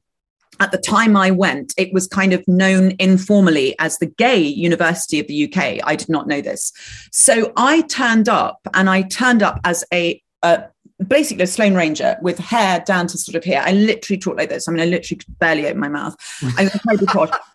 [0.60, 5.20] at the time I went, it was kind of known informally as the Gay University
[5.20, 5.80] of the UK.
[5.84, 6.72] I did not know this.
[7.12, 10.68] So I turned up and I turned up as a uh,
[11.08, 13.62] basically a Sloane Ranger with hair down to sort of here.
[13.66, 14.68] I literally talk like this.
[14.68, 16.16] I mean, I literally could barely open my mouth.
[16.58, 16.70] I.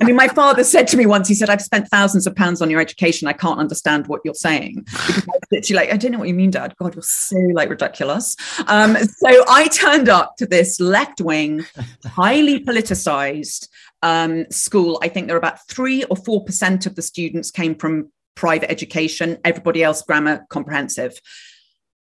[0.01, 2.61] I mean, my father said to me once, he said, I've spent thousands of pounds
[2.61, 3.29] on your education.
[3.29, 4.85] I can't understand what you're saying.
[4.85, 6.74] Because I was literally like, I don't know what you mean, Dad.
[6.79, 8.37] God, you're so like ridiculous.
[8.66, 11.64] Um, so I turned up to this left wing,
[12.05, 13.68] highly politicized
[14.03, 14.98] um, school.
[15.03, 18.70] I think there were about three or four percent of the students came from private
[18.70, 21.20] education, everybody else grammar comprehensive.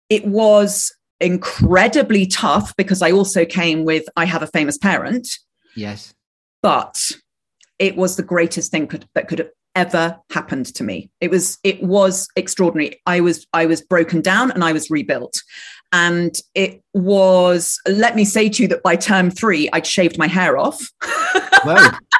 [0.08, 5.28] It was incredibly tough because I also came with I have a famous parent.
[5.76, 6.14] Yes.
[6.62, 7.12] But
[7.78, 11.10] it was the greatest thing could, that could have ever happened to me.
[11.20, 13.00] It was it was extraordinary.
[13.06, 15.40] I was I was broken down and I was rebuilt.
[15.92, 20.26] And it was, let me say to you that by term three, I'd shaved my
[20.26, 20.90] hair off.
[21.62, 21.76] Whoa.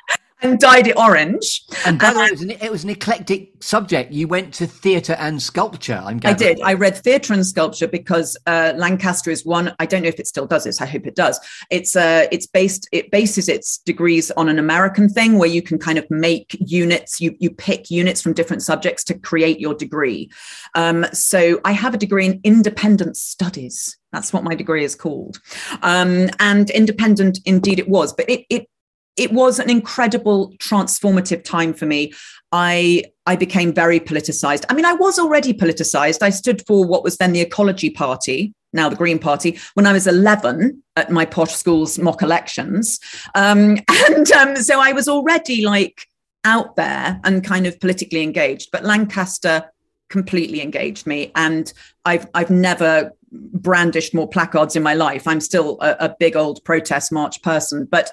[0.45, 1.65] and dyed it orange.
[1.87, 4.13] And by the way, it was, an, it was an eclectic subject.
[4.13, 6.01] You went to theatre and sculpture.
[6.05, 6.61] I'm I did.
[6.61, 9.75] I read theatre and sculpture because uh, Lancaster is one.
[9.79, 10.81] I don't know if it still does this.
[10.81, 11.41] I hope it does.
[11.71, 12.89] It's uh, it's based.
[12.93, 17.21] It bases its degrees on an American thing where you can kind of make units.
[17.21, 20.31] You you pick units from different subjects to create your degree.
[20.75, 23.97] Um, so I have a degree in independent studies.
[24.13, 25.41] That's what my degree is called.
[25.83, 28.69] Um, and independent indeed it was, but it, it
[29.17, 32.13] it was an incredible transformative time for me.
[32.53, 34.65] I I became very politicized.
[34.69, 36.23] I mean, I was already politicized.
[36.23, 39.93] I stood for what was then the Ecology Party, now the Green Party, when I
[39.93, 43.01] was 11 at my posh school's mock elections.
[43.35, 46.07] Um, and um, so I was already like
[46.45, 48.71] out there and kind of politically engaged.
[48.71, 49.71] But Lancaster
[50.11, 51.73] completely engaged me, and
[52.05, 55.27] I've I've never brandished more placards in my life.
[55.27, 58.11] I'm still a, a big old protest march person, but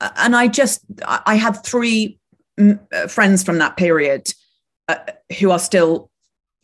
[0.00, 2.18] and I just I have three
[2.58, 4.32] uh, friends from that period
[4.88, 4.96] uh,
[5.38, 6.10] who are still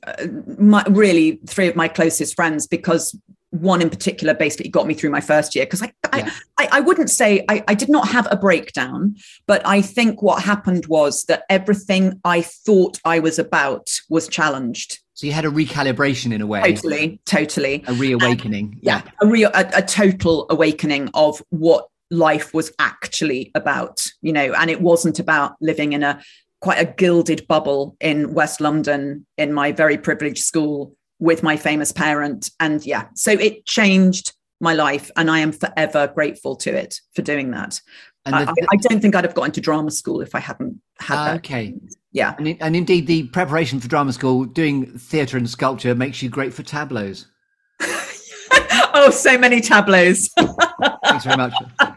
[0.07, 0.27] uh,
[0.59, 3.19] my, really three of my closest friends because
[3.51, 5.67] one in particular basically got me through my first year.
[5.67, 6.31] Because I, yeah.
[6.59, 9.17] I, I wouldn't say I, I did not have a breakdown
[9.47, 14.99] but i think what happened was that everything i thought i was about was challenged.
[15.15, 16.63] So you had a recalibration in a way.
[16.63, 17.85] Totally totally.
[17.87, 23.51] A reawakening and, yeah a real a, a total awakening of what life was actually
[23.55, 26.21] about, you know, and it wasn't about living in a
[26.61, 31.93] quite a gilded bubble in West London in my very privileged school with my famous
[31.93, 32.51] parent.
[32.61, 37.23] And yeah, so it changed my life and I am forever grateful to it for
[37.23, 37.81] doing that.
[38.27, 41.17] The, I, I, don't think I'd have got into drama school if I hadn't had
[41.17, 41.37] uh, that.
[41.37, 41.75] Okay.
[42.13, 42.35] Yeah.
[42.37, 46.53] And, and indeed, the preparation for drama school, doing theatre and sculpture makes you great
[46.53, 47.27] for tableaus.
[47.81, 50.29] oh, so many tableaus.
[50.37, 51.55] Thanks very much.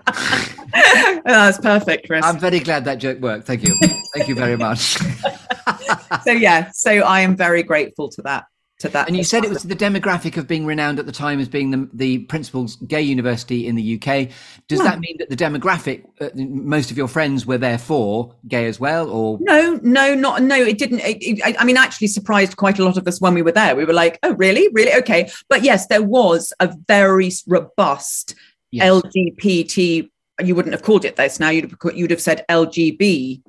[1.24, 2.26] That's perfect, Chris.
[2.26, 3.48] I'm very glad that joke worked.
[3.48, 3.76] Thank you.
[4.14, 4.80] Thank you very much.
[6.24, 8.46] so yeah, so I am very grateful to that.
[8.80, 9.08] To that.
[9.08, 11.72] And you said it was the demographic of being renowned at the time as being
[11.72, 14.30] the, the principal's gay university in the UK.
[14.68, 14.84] Does yeah.
[14.84, 19.10] that mean that the demographic, uh, most of your friends were therefore gay as well,
[19.10, 20.56] or no, no, not no.
[20.56, 21.00] It didn't.
[21.00, 23.76] It, it, I mean, actually, surprised quite a lot of us when we were there.
[23.76, 25.32] We were like, oh, really, really, okay.
[25.48, 28.36] But yes, there was a very robust
[28.72, 28.90] yes.
[28.90, 30.10] LGBT
[30.42, 31.50] you wouldn't have called it this now.
[31.50, 33.42] You'd have, you'd have said LGB,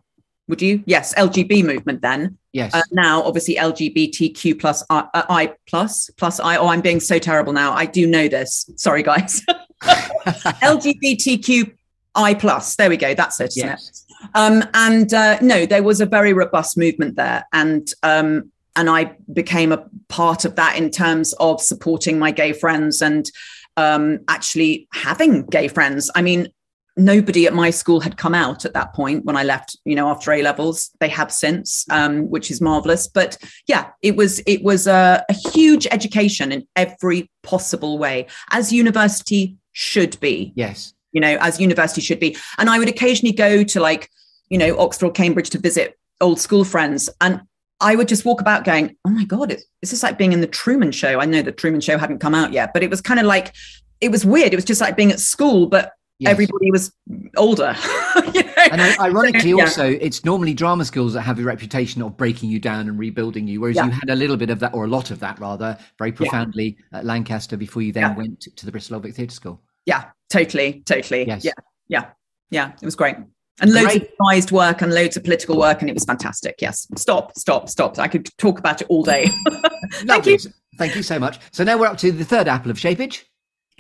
[0.49, 0.83] would you?
[0.87, 2.39] Yes, LGB movement then.
[2.53, 2.75] Yes.
[2.75, 6.57] Uh, now, obviously, LGBTQ plus I, uh, I plus plus I.
[6.57, 7.73] Oh, I'm being so terrible now.
[7.73, 8.71] I do know this.
[8.77, 9.43] Sorry, guys.
[9.83, 11.75] LGBTQ
[12.15, 12.77] I plus.
[12.77, 13.15] There we go.
[13.15, 13.55] That's it.
[13.57, 14.07] Yes.
[14.23, 14.29] It?
[14.35, 19.17] Um, and uh, no, there was a very robust movement there, and um, and I
[19.33, 23.29] became a part of that in terms of supporting my gay friends and
[23.77, 26.11] um, actually having gay friends.
[26.15, 26.49] I mean,
[26.97, 30.09] nobody at my school had come out at that point when I left, you know,
[30.09, 30.91] after A levels.
[31.01, 33.09] They have since, um, which is marvelous.
[33.09, 38.73] But yeah, it was it was a, a, huge education in every possible way, as
[38.73, 40.53] university should be.
[40.55, 42.37] Yes, you know, as university should be.
[42.59, 44.11] And I would occasionally go to like,
[44.49, 47.43] you know, Oxford or Cambridge to visit old school friends, and
[47.81, 50.41] I would just walk about going, "Oh my god, it's, this is like being in
[50.41, 53.01] the Truman Show." I know the Truman Show hadn't come out yet, but it was
[53.01, 53.53] kind of like
[54.01, 54.53] it was weird.
[54.53, 56.31] It was just like being at school, but Yes.
[56.31, 56.93] everybody was
[57.37, 57.75] older.
[58.33, 58.53] you know?
[58.71, 59.65] And ironically, yeah.
[59.65, 63.49] also, it's normally drama schools that have a reputation of breaking you down and rebuilding
[63.49, 63.87] you, whereas yeah.
[63.87, 66.77] you had a little bit of that, or a lot of that rather, very profoundly
[66.93, 66.99] yeah.
[66.99, 69.61] at Lancaster before you then went to the Bristol Old Vic Theatre School.
[69.87, 71.27] Yeah, totally, totally.
[71.27, 71.45] Yes.
[71.45, 71.53] Yeah,
[71.89, 72.07] yeah,
[72.51, 72.73] yeah.
[72.81, 73.17] It was great.
[73.61, 74.03] And loads great.
[74.03, 76.57] of devised work and loads of political work, and it was fantastic.
[76.61, 76.87] Yes.
[76.97, 77.99] Stop, stop, stop.
[77.99, 79.31] I could talk about it all day.
[79.93, 80.39] Thank you.
[80.77, 81.39] Thank you so much.
[81.53, 83.23] So now we're up to the third apple of shapeage.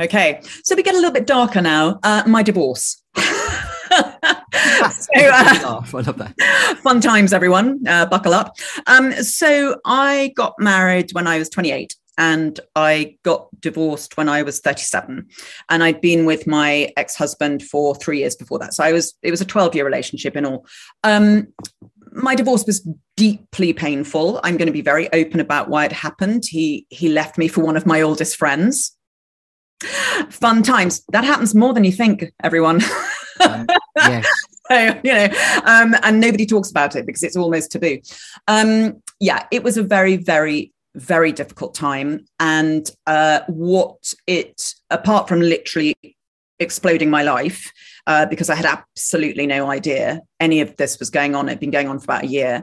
[0.00, 2.00] Okay, so we get a little bit darker now.
[2.02, 3.00] Uh, my divorce.
[3.16, 4.10] so, uh,
[5.14, 5.60] I
[5.92, 6.78] love that.
[6.82, 7.86] Fun times, everyone.
[7.86, 8.56] Uh, buckle up.
[8.88, 14.42] Um, so I got married when I was 28, and I got divorced when I
[14.42, 15.28] was 37.
[15.68, 18.74] And I'd been with my ex husband for three years before that.
[18.74, 20.66] So I was, it was a 12 year relationship in all.
[21.04, 21.48] Um,
[22.10, 24.40] my divorce was deeply painful.
[24.42, 26.44] I'm going to be very open about why it happened.
[26.48, 28.96] He he left me for one of my oldest friends.
[30.30, 31.04] Fun times.
[31.12, 32.80] That happens more than you think, everyone.
[33.40, 33.66] Um,
[33.96, 34.28] yes.
[34.70, 35.28] so, you know,
[35.64, 37.98] um, and nobody talks about it because it's almost taboo.
[38.46, 42.26] Um, yeah, it was a very, very, very difficult time.
[42.38, 45.96] And uh, what it, apart from literally
[46.60, 47.72] exploding my life,
[48.06, 51.48] uh, because I had absolutely no idea any of this was going on.
[51.48, 52.62] It'd been going on for about a year.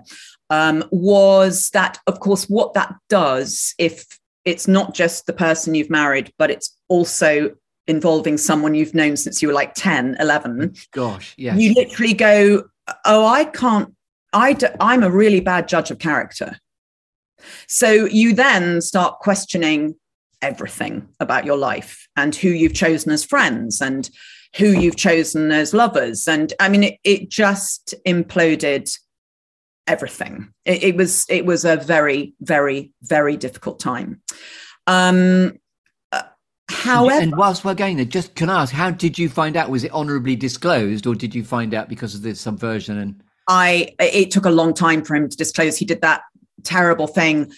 [0.49, 4.05] Um, was that, of course, what that does if
[4.45, 7.56] it's not just the person you've married, but it's also
[7.88, 10.75] involving someone you've known since you were like 10, 11.
[10.91, 11.56] Gosh, yeah.
[11.56, 12.63] You literally go,
[13.06, 13.93] oh, I can't,
[14.34, 16.58] I d- I'm a really bad judge of character.
[17.67, 19.95] So you then start questioning
[20.41, 24.10] everything about your life and who you've chosen as friends and
[24.58, 26.27] who you've chosen as lovers.
[26.27, 28.91] And I mean, it, it just imploded
[29.88, 30.54] everything.
[30.65, 34.22] It, it, was it was a very very very difficult time.
[34.88, 35.58] Um,
[36.12, 36.24] uh,
[36.70, 39.70] however, and whilst we're going there, just can I ask, how did you find out?
[39.70, 42.98] Was it honourably disclosed, or did you find out because of the subversion?
[42.98, 45.78] And I, it took a long time for him to disclose.
[45.78, 46.22] He did that
[46.63, 47.52] terrible thing,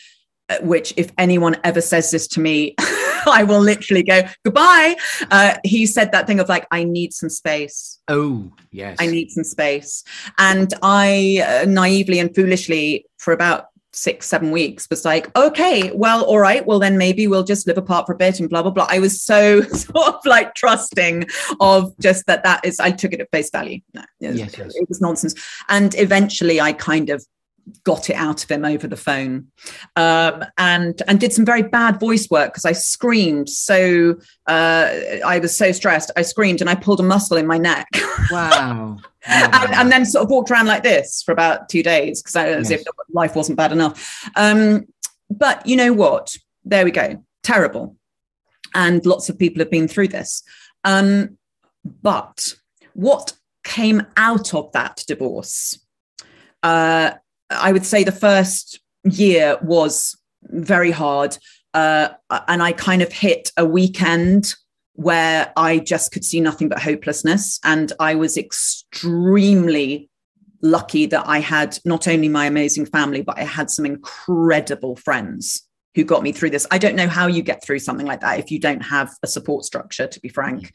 [0.49, 2.75] uh, which if anyone ever says this to me.
[3.27, 4.95] I will literally go goodbye.
[5.31, 7.99] Uh, he said that thing of like, I need some space.
[8.07, 8.97] Oh, yes.
[8.99, 10.03] I need some space.
[10.37, 16.23] And I uh, naively and foolishly, for about six, seven weeks, was like, okay, well,
[16.25, 18.71] all right, well, then maybe we'll just live apart for a bit and blah, blah,
[18.71, 18.87] blah.
[18.89, 21.27] I was so sort of like trusting
[21.59, 23.79] of just that that is, I took it at face value.
[23.93, 24.75] No, it was, yes, yes.
[24.75, 25.35] it was nonsense.
[25.69, 27.25] And eventually I kind of
[27.83, 29.47] got it out of him over the phone
[29.95, 34.15] um, and and did some very bad voice work because I screamed so
[34.47, 34.89] uh,
[35.25, 37.87] I was so stressed I screamed and I pulled a muscle in my neck.
[38.31, 42.35] Wow, and, and, then sort of walked around like this for about two days because
[42.35, 42.81] as yes.
[42.81, 44.29] if life wasn't bad enough.
[44.35, 44.87] Um,
[45.29, 46.35] but you know what?
[46.65, 47.23] There we go.
[47.41, 47.95] Terrible.
[48.75, 50.43] And lots of people have been through this.
[50.83, 51.37] Um,
[52.01, 52.55] but
[52.93, 55.79] what came out of that divorce
[56.63, 57.11] uh,
[57.53, 61.37] I would say the first year was very hard.
[61.73, 62.09] Uh,
[62.47, 64.53] and I kind of hit a weekend
[64.93, 67.59] where I just could see nothing but hopelessness.
[67.63, 70.09] And I was extremely
[70.61, 75.67] lucky that I had not only my amazing family, but I had some incredible friends
[75.95, 76.65] who got me through this.
[76.71, 79.27] I don't know how you get through something like that if you don't have a
[79.27, 80.71] support structure, to be frank.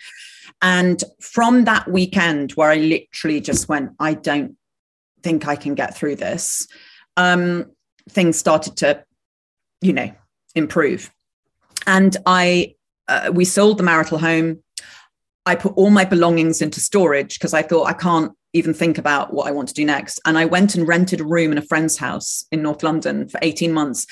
[0.63, 4.57] And from that weekend where I literally just went, I don't
[5.29, 6.67] think I can get through this,
[7.19, 7.67] um,
[8.09, 9.05] things started to,
[9.83, 10.11] you know,
[10.55, 11.13] improve.
[11.87, 12.77] And I,
[13.09, 14.63] uh, we sold the marital home.
[15.45, 19.35] I put all my belongings into storage because I thought I can't even think about
[19.35, 20.19] what I want to do next.
[20.25, 23.39] And I went and rented a room in a friend's house in North London for
[23.43, 24.07] 18 months.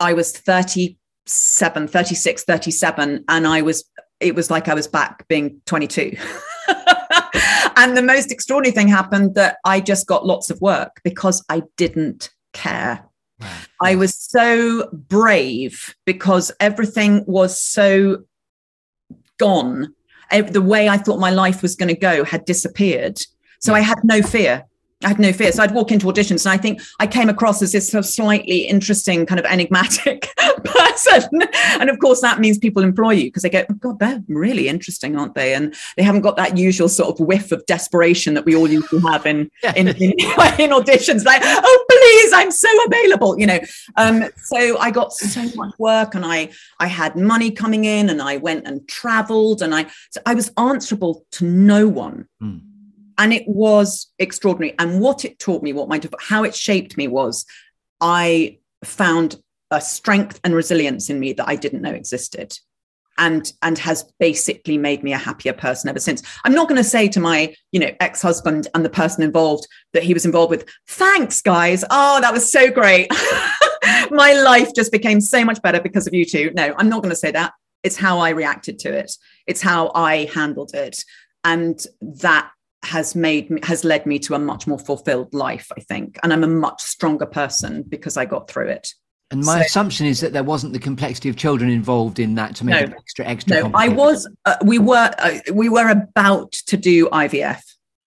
[0.00, 3.24] I was 37, 36, 37.
[3.26, 6.14] And I was, it was like I was back being 22.
[7.76, 11.62] and the most extraordinary thing happened that I just got lots of work because I
[11.76, 13.04] didn't care.
[13.80, 18.24] I was so brave because everything was so
[19.38, 19.94] gone.
[20.30, 23.20] The way I thought my life was going to go had disappeared.
[23.60, 24.64] So I had no fear.
[25.04, 25.52] I had no fear.
[25.52, 28.10] So I'd walk into auditions, and I think I came across as this sort of
[28.10, 30.28] slightly interesting, kind of enigmatic
[30.64, 31.42] person.
[31.80, 34.68] And of course, that means people employ you because they go, oh, God, they're really
[34.68, 35.54] interesting, aren't they?
[35.54, 38.90] And they haven't got that usual sort of whiff of desperation that we all used
[38.90, 43.60] to have in, in, in, in, auditions, like, oh, please, I'm so available, you know.
[43.96, 48.22] Um, so I got so much work and I, I had money coming in and
[48.22, 52.28] I went and traveled and I, so I was answerable to no one.
[52.42, 52.71] Mm
[53.22, 54.74] and it was extraordinary.
[54.80, 57.46] And what it taught me what my how it shaped me was
[58.00, 62.58] i found a strength and resilience in me that i didn't know existed
[63.18, 66.22] and and has basically made me a happier person ever since.
[66.44, 70.02] I'm not going to say to my you know ex-husband and the person involved that
[70.02, 71.84] he was involved with thanks guys.
[71.90, 73.08] Oh that was so great.
[74.10, 76.50] My life just became so much better because of you two.
[76.54, 77.52] No i'm not going to say that.
[77.84, 79.12] It's how i reacted to it.
[79.46, 81.04] It's how i handled it.
[81.44, 82.50] And that
[82.84, 86.18] has made me has led me to a much more fulfilled life i think.
[86.22, 88.92] And i'm a much stronger person because i got through it.
[89.30, 92.54] And my so, assumption is that there wasn't the complexity of children involved in that
[92.56, 95.88] to make no, it extra extra no i was uh, we were uh, we were
[95.88, 97.62] about to do ivf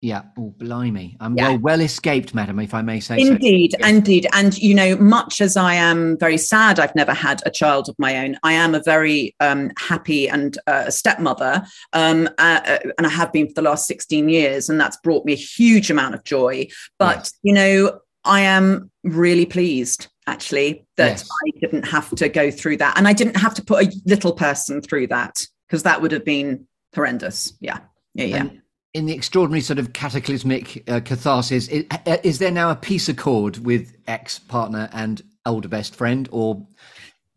[0.00, 0.22] Yeah.
[0.38, 1.16] Oh, blimey.
[1.18, 1.48] I'm Yeah.
[1.50, 3.78] well, well escaped, madam, if I may say Indeed, so.
[3.80, 3.90] Yes.
[3.90, 4.26] indeed.
[4.32, 7.96] And, you know, much as I am very sad I've never had a child of
[7.98, 11.64] my own, I am a very um, happy and uh, stepmother.
[11.92, 14.68] Um, uh, uh, and I have been for the last 16 years.
[14.68, 16.68] And that's brought me a huge amount of joy.
[16.98, 17.32] But, Yes.
[17.42, 21.28] you know, I am really pleased actually that Yes.
[21.46, 22.96] I didn't have to go through that.
[22.96, 26.24] And I didn't have to put a little person through that because that would have
[26.24, 27.54] been horrendous.
[27.61, 27.78] Yeah.
[28.14, 28.24] Yeah.
[28.26, 28.37] Yeah.
[28.37, 28.62] And
[28.94, 31.87] in the extraordinary sort of cataclysmic uh, catharsis, is,
[32.22, 36.66] is there now a peace accord with ex partner and older best friend, or?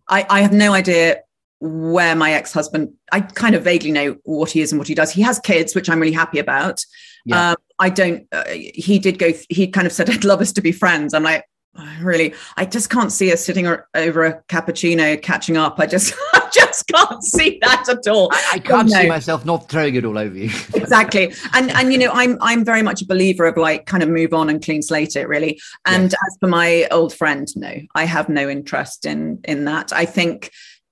[0.10, 1.22] I, I have no idea
[1.62, 5.12] where my ex-husband i kind of vaguely know what he is and what he does.
[5.12, 6.84] He has kids which i'm really happy about.
[7.24, 7.52] Yeah.
[7.52, 10.62] um, i don't uh, he did go he kind of said i'd love us to
[10.62, 11.14] be friends.
[11.14, 11.51] I'm like "Oh,
[12.02, 15.80] really i just can't see us sitting over a cappuccino catching up.
[15.80, 18.30] I just i just can't see that at all.
[18.34, 19.02] I, I can't no.
[19.02, 20.46] see myself not throwing it all over you.
[20.74, 21.34] exactly.
[21.54, 24.34] And and you know i'm i'm very much a believer of like kind of move
[24.34, 25.60] on and clean slate it really.
[25.86, 29.94] And as for my old friend no i have no interest in in that.
[29.94, 30.52] I think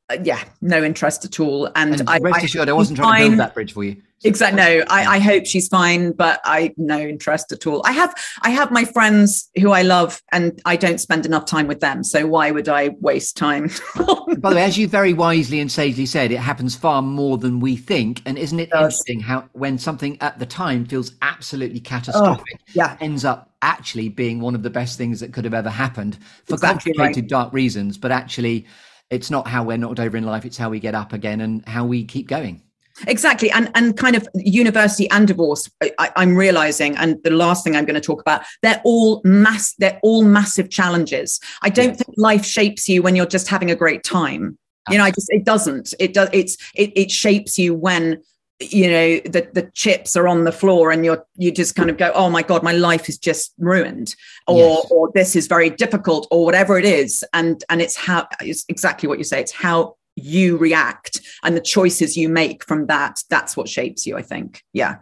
[0.10, 3.24] Uh, yeah no interest at all and, and I, rest I assured, I wasn't trying
[3.24, 4.02] to build that bridge for you.
[4.24, 8.16] exactly no I, I hope she's fine but i no interest at all i have
[8.42, 12.04] i have my friends who i love and i don't spend enough time with them
[12.04, 13.70] so why would i waste time
[14.40, 17.60] By the way, as you very wisely and sagely said, it happens far more than
[17.60, 18.22] we think.
[18.26, 18.80] And isn't it does.
[18.94, 24.08] interesting how when something at the time feels absolutely oh, catastrophic, yeah ends up actually
[24.08, 26.98] being one of the best things that could have ever happened for Exactly right.
[26.98, 27.98] complicated, dark reasons.
[27.98, 28.66] But actually,
[29.10, 31.68] it's not how we're knocked over in life; it's how we get up again and
[31.68, 32.62] how we keep going.
[33.08, 37.76] exactly and and kind of university and divorce I, i'm realizing and the last thing
[37.78, 41.40] i'm going to talk about they're all mass they're all massive challenges.
[41.62, 44.58] I don't think life shapes you when you're just having a great time.
[44.90, 45.94] You know i just it doesn't.
[46.00, 48.22] It does it's it, it shapes you when
[48.60, 51.98] you know the the chips are on the floor and you're you just kind of
[51.98, 54.16] go oh my god my life is just ruined
[54.48, 54.88] or Yes.
[54.92, 59.08] or this is very difficult or whatever it is and and it's how it's exactly
[59.08, 63.56] what you say it's how you react and the choices you make from that that's
[63.56, 64.96] what shapes you i think yeah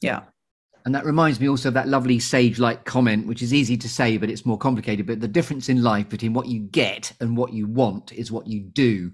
[0.00, 0.20] yeah
[0.84, 3.88] And that reminds me also of that lovely sage like comment, which is easy to
[3.88, 5.06] say, but it's more complicated.
[5.06, 8.48] But the difference in life between what you get and what you want is what
[8.48, 9.12] you do.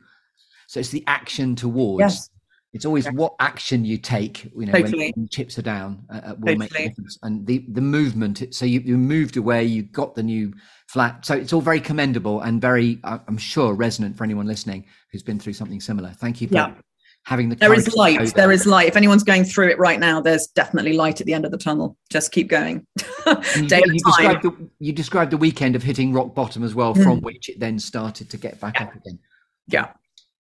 [0.66, 2.00] So it's the action towards.
[2.00, 2.30] Yes.
[2.74, 5.12] It's always what action you take, you know, Totally.
[5.16, 6.88] when chips are down, uh, uh, will make the Totally.
[6.90, 7.18] difference.
[7.22, 8.54] And the the movement.
[8.54, 10.52] So you, you moved away, you got the new
[10.88, 11.24] flat.
[11.24, 15.38] So it's all very commendable and very, I'm sure, resonant for anyone listening who's been
[15.40, 16.10] through something similar.
[16.10, 16.74] Thank you for Yeah.
[17.24, 17.56] having the.
[17.56, 20.92] There is light there is light if anyone's going through it right now there's definitely
[20.92, 22.86] light at the end of the tunnel just keep going
[23.26, 26.74] And you, you time described the, you described the weekend of hitting rock bottom as
[26.74, 27.02] well, Mm.
[27.02, 29.18] from which it then started to get back up again.
[29.68, 29.88] yeah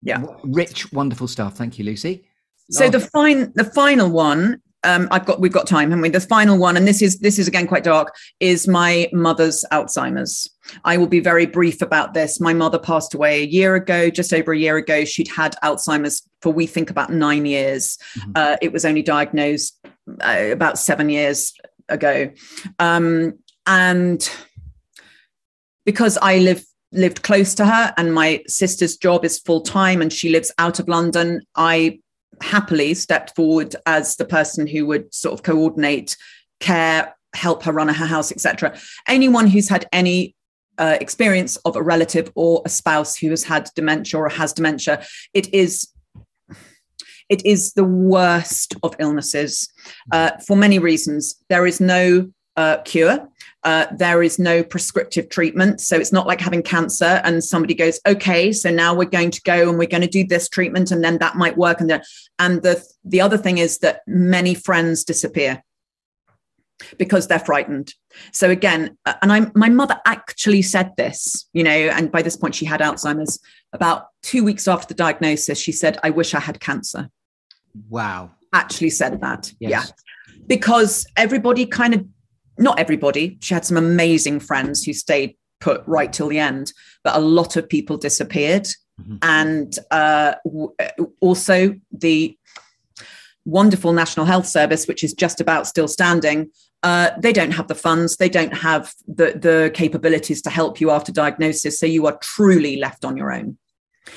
[0.01, 0.23] Yeah.
[0.43, 1.57] Rich, wonderful stuff.
[1.57, 2.27] Thank you, Lucy.
[2.69, 6.09] So the fine, the final one, um, I've got, we've got time, haven't we?
[6.09, 10.49] The final one, and this is this is again quite dark, is my mother's Alzheimer's.
[10.83, 12.39] I will be very brief about this.
[12.39, 15.05] My mother passed away a year ago, just over a year ago.
[15.05, 17.97] She'd had Alzheimer's for we think about nine years.
[18.17, 18.31] Mhm.
[18.35, 19.79] Uh, it was only diagnosed
[20.21, 21.53] uh, about seven years
[21.89, 22.29] ago,
[22.79, 23.33] um,
[23.65, 24.29] and
[25.85, 30.11] because I live lived close to her and my sister's job is full time and
[30.11, 31.99] she lives out of London, I
[32.41, 36.15] happily stepped forward as the person who would sort of coordinate
[36.59, 38.77] care, help her run her house, etc.
[39.07, 40.35] Anyone who's had any
[40.77, 45.05] uh, experience of a relative or a spouse who has had dementia or has dementia,
[45.33, 45.87] it is
[47.29, 49.67] it is the worst of illnesses
[50.13, 51.35] uh, for many reasons.
[51.49, 53.27] There is no uh, cure.
[53.67, 55.81] Uh, there is no prescriptive treatment.
[55.81, 59.41] So it's not like having cancer and somebody goes, okay, so now we're going to
[59.41, 61.81] go and we're going to do this treatment and then that might work.
[61.81, 62.01] And the,
[62.39, 65.61] and the, the other thing is that many friends disappear
[66.97, 67.93] because they're frightened.
[68.31, 72.37] So again, uh, and I, my mother actually said this, you know, and by this
[72.37, 73.37] point she had Alzheimer's.
[73.73, 77.09] About two weeks after the diagnosis, she said, I wish I had cancer.
[77.89, 78.31] wow.
[78.53, 79.51] Actually said that.
[79.59, 79.87] Yes.
[79.87, 79.91] Yeah
[80.47, 82.05] because everybody kind of
[82.57, 86.71] not everybody she had some amazing friends who stayed put right till the end
[87.03, 88.67] but a lot of people disappeared
[88.99, 89.19] Mhm.
[89.21, 90.73] and uh, w-
[91.21, 92.35] also the
[93.45, 96.49] wonderful national health service which is just about still standing
[96.83, 100.89] uh, they don't have the funds they don't have the the capabilities to help you
[100.91, 103.57] after diagnosis so you are truly left on your own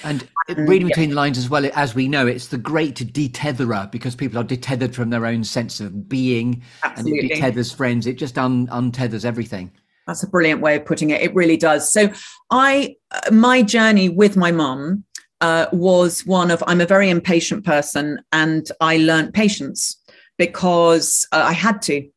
[0.04, 0.94] And Um, reading yeah.
[0.94, 4.44] between the lines as well, as we know, it's the great detetherer because people are
[4.44, 8.06] detethered from their own sense of being and it detethers friends.
[8.06, 9.70] It just un- untethers everything.
[10.06, 11.20] That's a brilliant way of putting it.
[11.20, 11.92] It really does.
[11.92, 12.10] So,
[12.50, 15.04] I, uh, my journey with my mum
[15.40, 20.02] uh, was one of I'm a very impatient person, and I learned patience
[20.36, 22.08] because uh, I had to.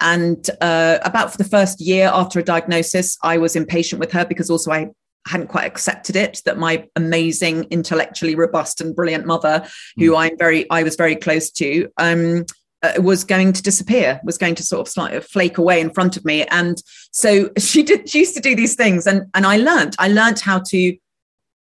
[0.00, 4.24] And uh, about for the first year after a diagnosis, I was impatient with her
[4.24, 4.86] because also I
[5.26, 9.66] hadn't quite accepted it that my amazing, intellectually robust and brilliant mother,
[9.96, 10.18] who mm.
[10.18, 12.44] I'm very, I was very close to, um,
[12.82, 16.16] uh, was going to disappear, was going to sort of slightly flake away in front
[16.16, 16.44] of me.
[16.46, 19.06] And so she did, she used to do these things.
[19.06, 20.96] And, and I learned, I learned how to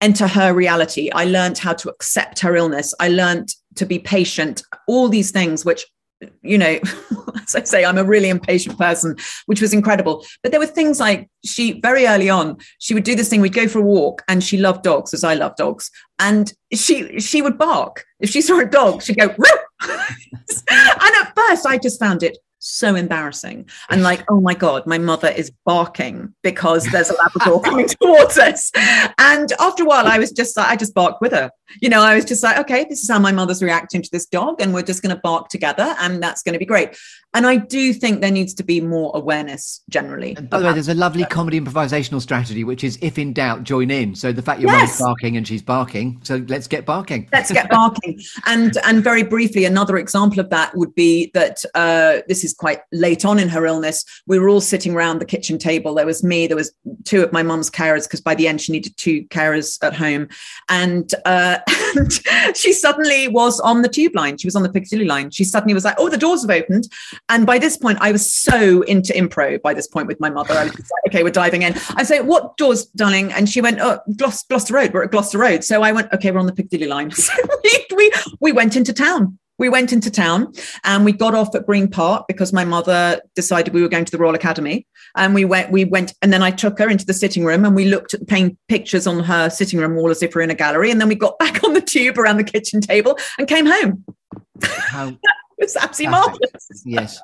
[0.01, 1.11] enter her reality.
[1.11, 2.93] I learned how to accept her illness.
[3.01, 5.87] I learned to be patient, all these things, which
[6.43, 6.79] you know,
[7.43, 10.25] as I say, I'm a really impatient person, which was incredible.
[10.43, 13.41] But there were things like she very early on, she would do this thing.
[13.41, 17.21] We'd go for a walk, and she loved dogs as I love dogs, and she
[17.21, 19.03] she would bark if she saw a dog.
[19.03, 19.37] She'd go, and
[20.71, 25.29] at first, I just found it so embarrassing and like oh my god my mother
[25.29, 28.73] is barking because there's a labrador coming towards us
[29.19, 31.49] and after a while i was just like i just barked with her
[31.81, 34.27] you know i was just like okay this is how my mother's reacting to this
[34.27, 36.97] dog and we're just going to bark together and that's going to be great
[37.37, 40.35] and I do think there needs to be more awareness generally.
[40.39, 43.63] And by the way, there's a lovely comedy improvisational strategy, which is if in doubt,
[43.63, 44.15] join in.
[44.15, 44.99] So the fact your yes.
[44.99, 47.29] mum's barking and she's barking, so let's get barking.
[47.35, 48.19] Let's get barking.
[48.47, 52.81] and and very briefly, another example of that would be that uh, this is quite
[52.91, 54.03] late on in her illness.
[54.27, 55.95] We were all sitting around the kitchen table.
[55.95, 56.47] There was me.
[56.47, 56.73] There was
[57.05, 60.29] two of my mum's carers because by the end she needed two carers at home,
[60.71, 61.56] and, uh,
[61.97, 62.21] and
[62.57, 64.39] she suddenly was on the tube line.
[64.39, 65.31] She was on the Piccadilly line.
[65.31, 66.89] She suddenly was like, "Oh, the doors have opened."
[67.29, 69.63] And by this point, I was so into improv.
[69.63, 70.55] by this point with my mother.
[70.55, 71.75] I was like, okay, we're diving in.
[71.97, 73.33] I say, what doors, darling?
[73.33, 74.93] And she went, oh, Gloucester, Road.
[74.93, 75.65] We're at Gloucester Road.
[75.65, 77.11] So I went, okay, we're on the Piccadilly line.
[77.27, 77.33] So
[77.97, 79.39] we, we went into town.
[79.59, 80.53] We went into town
[80.85, 84.13] and we got off at Green Park because my mother decided we were going to
[84.13, 84.87] the Royal Academy.
[85.17, 87.75] And we went, we went, and then I took her into the sitting room and
[87.75, 90.51] we looked at the paint pictures on her sitting room wall as if we're in
[90.51, 90.91] a gallery.
[90.91, 94.05] And then we got back on the tube around the kitchen table and came home.
[94.63, 95.17] How
[95.59, 96.83] it's absolutely marvelous.
[96.85, 97.21] Yes.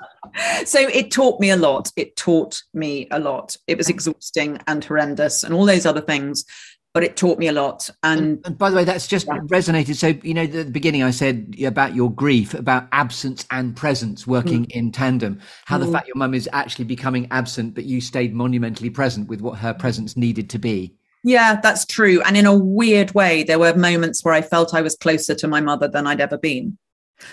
[0.65, 1.93] so it taught me a lot.
[1.97, 3.57] It taught me a lot.
[3.67, 6.45] It was exhausting and horrendous and all those other things,
[6.95, 7.89] but it taught me a lot.
[8.03, 9.39] And, and, and by the way, that's just yeah.
[9.47, 9.97] resonated.
[9.97, 14.27] So, you know, at the beginning I said about your grief, about absence and presence
[14.27, 14.73] working mm.
[14.73, 15.87] in tandem, how mm.
[15.87, 19.59] the fact your mum is actually becoming absent, but you stayed monumentally present with what
[19.59, 20.95] her presence needed to be.
[21.25, 22.21] Yeah, that's true.
[22.23, 25.49] And in a weird way, there were moments where I felt I was closer to
[25.49, 26.77] my mother than I'd ever been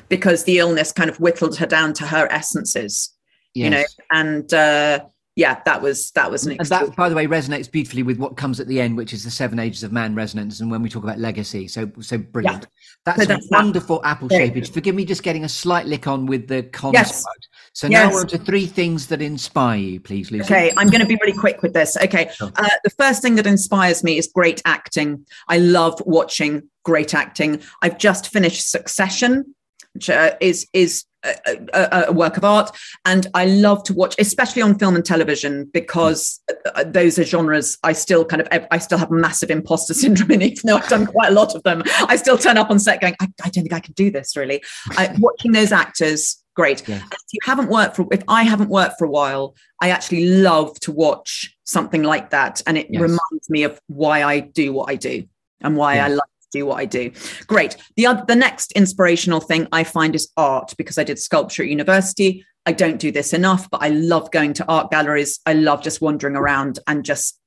[0.08, 3.14] because the illness kind of whittled her down to her essences,
[3.56, 3.64] yes.
[3.64, 5.00] you know, and uh,
[5.40, 6.58] yeah, that was that was an.
[6.60, 9.24] And that, by the way, resonates beautifully with what comes at the end, which is
[9.24, 12.64] the seven ages of man resonance, and when we talk about legacy, so so brilliant.
[12.64, 12.70] Yeah.
[13.06, 14.10] That's, so that's a wonderful that.
[14.10, 14.74] apple shapage.
[14.74, 17.08] Forgive me, just getting a slight lick on with the construct.
[17.08, 17.26] Yes.
[17.72, 18.10] So yes.
[18.10, 20.44] now we're on to three things that inspire you, please, Lucy.
[20.44, 21.96] Okay, I'm going to be really quick with this.
[21.96, 22.52] Okay, sure.
[22.58, 25.26] uh, the first thing that inspires me is great acting.
[25.48, 27.62] I love watching great acting.
[27.82, 29.56] I've just finished Succession
[29.94, 34.16] which uh, is is a, a, a, work of art and i love to watch
[34.20, 36.40] especially on film and television because
[36.76, 40.42] uh, those are genres i still kind of i still have massive imposter syndrome in
[40.42, 43.02] even though i've done quite a lot of them i still turn up on set
[43.02, 44.62] going i, I don't think i can do this really
[44.92, 46.98] I, watching those actors great yeah.
[46.98, 50.80] if you haven't worked for if i haven't worked for a while i actually love
[50.82, 53.02] to watch something like that and it yes.
[53.02, 55.24] reminds me of why i do what i do
[55.62, 56.06] and why yeah.
[56.06, 57.12] i love do what I do.
[57.48, 57.78] Great.
[57.96, 61.70] The other, the next inspirational thing I find is art because I did sculpture at
[61.70, 62.46] university.
[62.66, 65.40] I don't do this enough, but I love going to art galleries.
[65.46, 67.40] I love just wandering around and just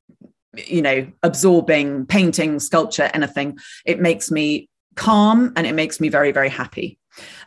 [0.69, 3.59] you know absorbing painting, sculpture, anything.
[3.87, 6.99] It makes me calm and it makes me very very happy.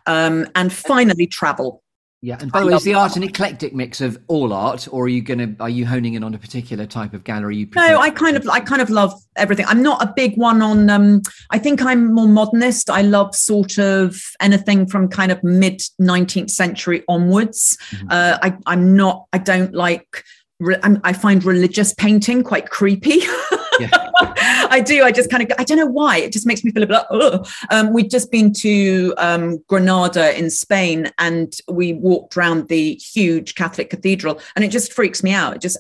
[0.05, 1.83] Um, and finally, travel.
[2.25, 5.03] Yeah, and by the way, is the art an eclectic mix of all art, or
[5.03, 7.57] are you to are you honing in on a particular type of gallery?
[7.57, 7.87] You prefer?
[7.87, 9.67] no, I kind of I kind of love everything.
[9.67, 10.89] I'm not a big one on.
[10.89, 11.21] Um,
[11.51, 12.89] I think I'm more modernist.
[12.89, 17.77] I love sort of anything from kind of mid 19th century onwards.
[17.91, 18.07] Mm-hmm.
[18.09, 19.27] Uh, I I'm not.
[19.31, 20.23] I don't like.
[21.03, 23.21] I find religious painting quite creepy.
[23.79, 24.11] Yeah.
[24.69, 25.03] I do.
[25.03, 26.17] I just kind of, I don't know why.
[26.17, 30.37] It just makes me feel a bit like, um, we'd just been to um, Granada
[30.37, 35.33] in Spain and we walked around the huge Catholic cathedral and it just freaks me
[35.33, 35.55] out.
[35.55, 35.77] It just,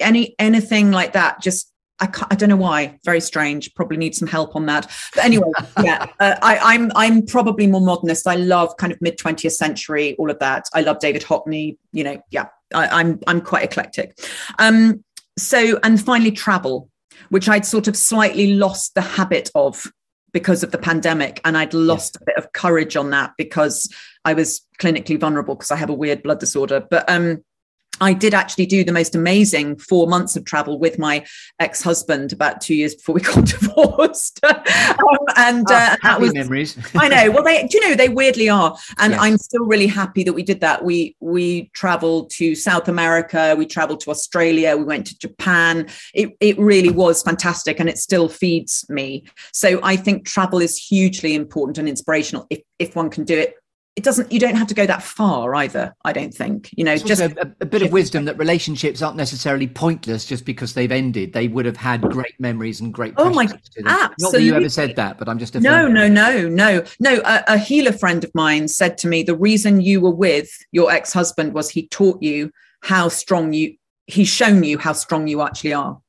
[0.00, 1.72] any, anything like that just
[2.02, 2.98] I, I, don't know why.
[3.04, 3.72] Very strange.
[3.74, 4.90] Probably need some help on that.
[5.14, 8.26] But anyway, yeah, uh, I, I'm I'm probably more modernist.
[8.26, 10.68] I love kind of mid 20th century, all of that.
[10.74, 11.78] I love David Hockney.
[11.92, 14.18] You know, yeah, I, I'm I'm quite eclectic.
[14.58, 15.04] Um,
[15.38, 16.90] so and finally, travel
[17.32, 19.90] which I'd sort of slightly lost the habit of
[20.34, 21.40] because of the pandemic.
[21.46, 23.90] And I'd lost a bit of courage on that because
[24.26, 26.86] I was clinically vulnerable because I have a weird blood disorder.
[26.90, 27.42] But um,
[28.00, 31.24] I did actually do the most amazing four months of travel with my
[31.60, 34.44] ex-husband about two years before we got divorced.
[34.44, 34.56] um,
[35.36, 36.76] and oh, uh, that was memories.
[36.94, 37.30] I know.
[37.30, 39.20] Well, they, do you know, they weirdly are, and yes.
[39.22, 40.84] I'm still really happy that we did that.
[40.84, 45.88] We we traveled to South America, we traveled to Australia, we went to Japan.
[46.14, 49.24] It it really was fantastic, and it still feeds me.
[49.52, 53.54] So I think travel is hugely important and inspirational if if one can do it
[53.94, 56.92] it doesn't you don't have to go that far either i don't think you know
[56.92, 60.90] it's just a, a, bit of wisdom that relationships aren't necessarily pointless just because they've
[60.90, 61.32] ended.
[61.34, 63.60] They would have had great memories and great oh my God.
[63.84, 64.14] absolutely.
[64.20, 67.22] not that you ever said that but i'm just no no no no no.
[67.24, 70.90] A, a healer friend of mine said to me the reason you were with your
[70.90, 73.76] ex-husband was he taught you how strong you
[74.06, 76.00] he's shown you how strong you actually are.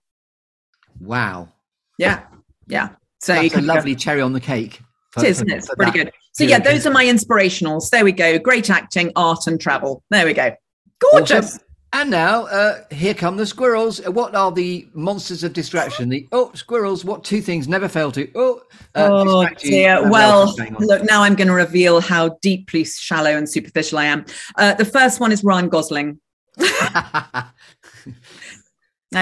[1.00, 1.50] Wow.
[1.98, 2.24] Yeah
[2.68, 2.90] yeah.
[3.20, 4.00] So That's a lovely go.
[4.00, 4.82] cherry on the cake
[5.14, 6.06] for, it is, It's pretty that.
[6.06, 6.12] good.
[6.32, 7.90] So yeah, those are my inspirationals.
[7.92, 8.40] There we go.
[8.40, 10.04] Great acting, art, and travel.
[10.10, 10.56] There we go.
[11.00, 11.56] Gorgeous.
[11.56, 11.68] Awesome.
[11.96, 14.02] And now, uh, here come the squirrels.
[14.08, 16.10] What are the monsters of distraction?
[16.10, 17.06] The oh, squirrels!
[17.06, 18.64] What two things never fail to oh,
[18.96, 20.10] uh, oh dear.
[20.10, 24.26] Well, look, now I'm going to reveal how deeply shallow and superficial I am.
[24.58, 26.20] Uh, the first one is Ryan Gosling.
[26.58, 27.52] there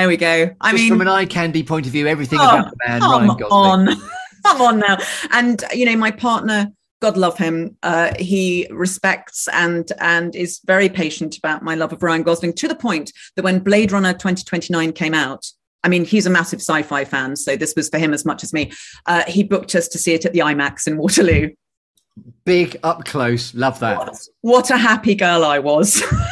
[0.07, 0.55] we go.
[0.61, 3.37] I Just mean, from an eye candy point of view, everything about the man Ryan
[3.37, 3.89] Gosling.
[3.89, 4.01] On.
[4.45, 4.97] come on now.
[5.31, 6.71] And you know, my partner,
[7.01, 12.03] God love him, uh, he respects and and is very patient about my love of
[12.03, 15.45] Ryan Gosling to the point that when Blade Runner 2029 came out,
[15.83, 18.53] I mean, he's a massive sci-fi fan, so this was for him as much as
[18.53, 18.71] me.
[19.07, 21.49] Uh, he booked us to see it at the IMAX in Waterloo.
[22.45, 23.97] Big up close, love that.
[23.97, 26.03] What, what a happy girl I was.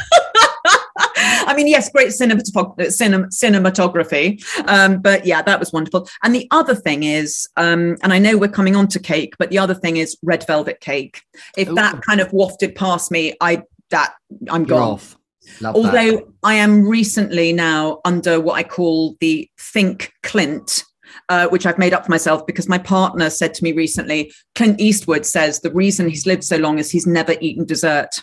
[1.50, 6.08] I mean, yes, great cinematography, um, but yeah, that was wonderful.
[6.22, 9.50] And the other thing is, um, and I know we're coming on to cake, but
[9.50, 11.22] the other thing is red velvet cake.
[11.56, 11.74] If Ooh.
[11.74, 14.14] that kind of wafted past me, I that
[14.48, 14.92] I'm You're gone.
[14.92, 15.18] Off.
[15.60, 16.28] Love Although that.
[16.44, 20.84] I am recently now under what I call the think Clint.
[21.28, 24.80] Uh, which I've made up for myself because my partner said to me recently, Clint
[24.80, 28.22] Eastwood says the reason he's lived so long is he's never eaten dessert.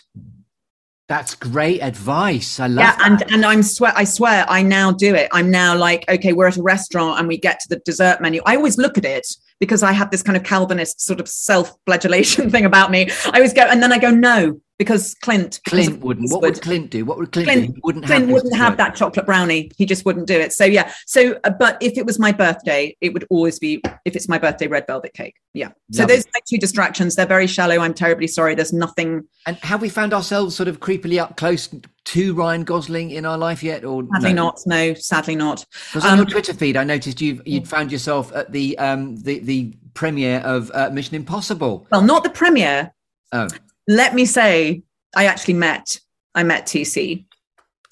[1.08, 2.60] That's great advice.
[2.60, 3.22] I love yeah, that.
[3.22, 5.28] and and I'm swear I swear I now do it.
[5.32, 8.42] I'm now like, okay, we're at a restaurant and we get to the dessert menu.
[8.44, 9.26] I always look at it
[9.58, 13.08] because I have this kind of Calvinist sort of self-flagellation thing about me.
[13.24, 16.30] I always go and then I go, no, because Clint Clint wouldn't.
[16.30, 17.04] What would Clint do?
[17.04, 17.80] What would Clint, Clint do?
[17.82, 19.70] wouldn't Clint have wouldn't have that chocolate brownie.
[19.76, 20.52] He just wouldn't do it.
[20.52, 20.92] So yeah.
[21.06, 24.38] So uh, but if it was my birthday, it would always be if it's my
[24.38, 25.34] birthday red velvet cake.
[25.52, 25.70] Yeah.
[25.90, 27.16] So Love those are two distractions.
[27.16, 27.78] They're very shallow.
[27.78, 28.54] I'm terribly sorry.
[28.54, 29.24] There's nothing.
[29.46, 31.68] And have we found ourselves sort of creepily up close
[32.04, 33.84] to Ryan Gosling in our life yet?
[33.84, 34.44] Or sadly no?
[34.44, 34.60] not.
[34.66, 35.66] No, sadly not.
[35.92, 39.16] Because on um, your Twitter feed, I noticed you you'd found yourself at the um
[39.16, 41.88] the the premiere of uh, Mission Impossible.
[41.90, 42.94] Well, not the premiere.
[43.32, 43.48] Oh.
[43.88, 44.82] Let me say
[45.16, 45.98] I actually met,
[46.34, 47.24] I met TC.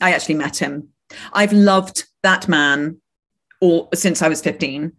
[0.01, 0.91] I actually met him.
[1.33, 3.01] I've loved that man
[3.61, 4.93] all since I was 15.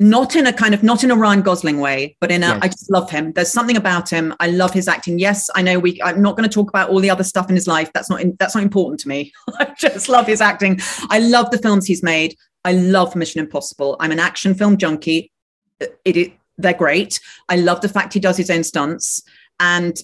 [0.00, 2.58] Not in a kind of not in a Ryan Gosling way, but in a yes.
[2.60, 3.32] I just love him.
[3.32, 4.34] There's something about him.
[4.40, 5.20] I love his acting.
[5.20, 7.54] Yes, I know we I'm not going to talk about all the other stuff in
[7.54, 7.92] his life.
[7.94, 9.32] That's not in, that's not important to me.
[9.60, 10.80] I just love his acting.
[11.08, 12.36] I love the films he's made.
[12.64, 13.96] I love Mission Impossible.
[14.00, 15.30] I'm an action film junkie.
[15.78, 17.20] It, it they're great.
[17.48, 19.22] I love the fact he does his own stunts.
[19.60, 19.96] And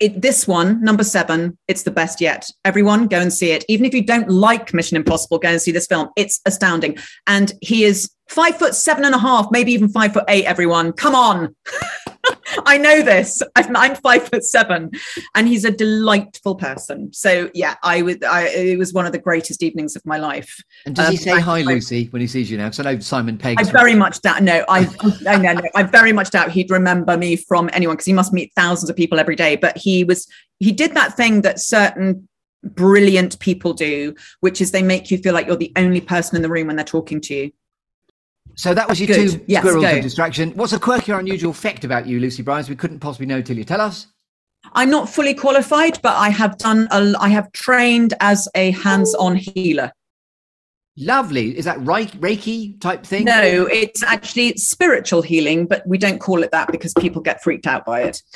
[0.00, 2.46] it, this one, number seven, it's the best yet.
[2.64, 3.64] Everyone go and see it.
[3.68, 6.08] Even if you don't like Mission Impossible, go and see this film.
[6.16, 6.98] It's astounding.
[7.26, 10.92] And he is five foot seven and a half, maybe even five foot eight, everyone.
[10.92, 11.54] Come on.
[12.66, 13.42] I know this.
[13.56, 14.90] I'm, five foot seven,
[15.34, 17.12] and he's a delightful person.
[17.12, 18.22] So yeah, I would.
[18.24, 20.62] I, it was one of the greatest evenings of my life.
[20.86, 22.66] And does um, he say hi, I, Lucy, when he sees you now?
[22.66, 23.60] Because I know Simon Pegg.
[23.60, 24.42] I very much doubt.
[24.42, 28.06] No, I, I no, no, I very much doubt he'd remember me from anyone because
[28.06, 29.56] he must meet thousands of people every day.
[29.56, 30.26] But he was.
[30.58, 32.28] He did that thing that certain
[32.62, 36.42] brilliant people do, which is they make you feel like you're the only person in
[36.42, 37.52] the room when they're talking to you.
[38.54, 39.30] So that was your Good.
[39.30, 40.50] two yes, squirrels of distraction.
[40.52, 42.68] What's a quirky or unusual fact about you, Lucy Briers?
[42.68, 44.08] We couldn't possibly know till you tell us.
[44.74, 46.86] I'm not fully qualified, but I have done.
[46.90, 49.92] A, I have trained as a hands-on healer.
[50.98, 51.56] Lovely.
[51.56, 53.24] Is that Reiki type thing?
[53.24, 57.66] No, it's actually spiritual healing, but we don't call it that because people get freaked
[57.66, 58.22] out by it.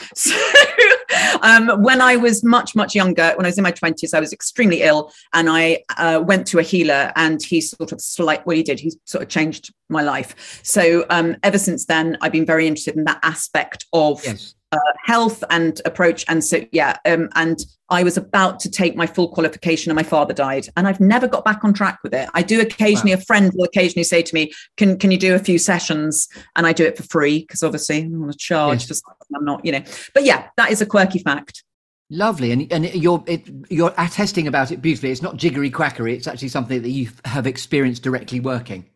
[1.08, 4.20] So, um, when I was much, much younger, when I was in my 20s, I
[4.20, 8.44] was extremely ill and I uh, went to a healer and he sort of slight,
[8.46, 10.60] well, he did, he sort of changed my life.
[10.62, 14.78] So, um, ever since then, I've been very interested in that aspect of yes uh,
[15.04, 16.24] health and approach.
[16.28, 17.58] And so, yeah, um, and
[17.88, 21.28] I was about to take my full qualification, and my father died, and I've never
[21.28, 22.28] got back on track with it.
[22.34, 23.20] I do occasionally, wow.
[23.20, 26.66] a friend will occasionally say to me, "Can can you do a few sessions?" And
[26.66, 28.88] I do it for free because obviously I want to charge yes.
[28.88, 29.82] for something I'm not, you know.
[30.14, 31.62] But yeah, that is a quirky fact.
[32.10, 35.12] Lovely, and and you're it, you're attesting about it beautifully.
[35.12, 36.16] It's not jiggery quackery.
[36.16, 38.86] It's actually something that you have experienced directly working.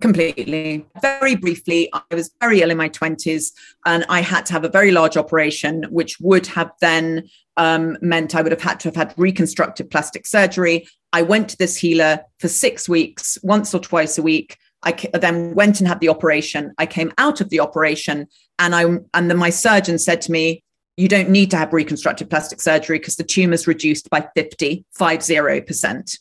[0.00, 0.84] Completely.
[1.00, 3.52] Very briefly, I was very ill in my 20s
[3.86, 8.34] and I had to have a very large operation, which would have then um, meant
[8.34, 10.88] I would have had to have had reconstructive plastic surgery.
[11.12, 14.58] I went to this healer for six weeks, once or twice a week.
[14.82, 16.74] I then went and had the operation.
[16.76, 18.26] I came out of the operation
[18.58, 18.82] and I
[19.14, 20.62] and then my surgeon said to me,
[20.96, 26.18] you don't need to have reconstructive plastic surgery because the tumor's reduced by 50, 50%.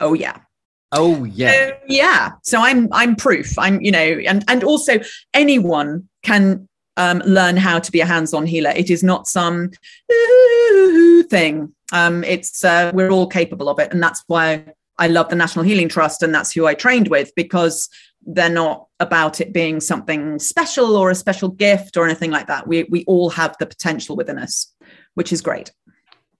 [0.00, 0.40] Oh yeah.
[0.96, 1.50] Oh yeah.
[1.50, 2.30] So, yeah.
[2.42, 3.58] So I'm I'm proof.
[3.58, 5.00] I'm, you know, and and also
[5.34, 8.70] anyone can um, learn how to be a hands-on healer.
[8.70, 9.70] It is not some
[11.28, 11.74] thing.
[11.92, 14.64] Um, it's uh, we're all capable of it, and that's why
[14.98, 17.88] I love the National Healing Trust, and that's who I trained with because
[18.26, 22.66] they're not about it being something special or a special gift or anything like that.
[22.66, 24.72] We we all have the potential within us,
[25.14, 25.72] which is great.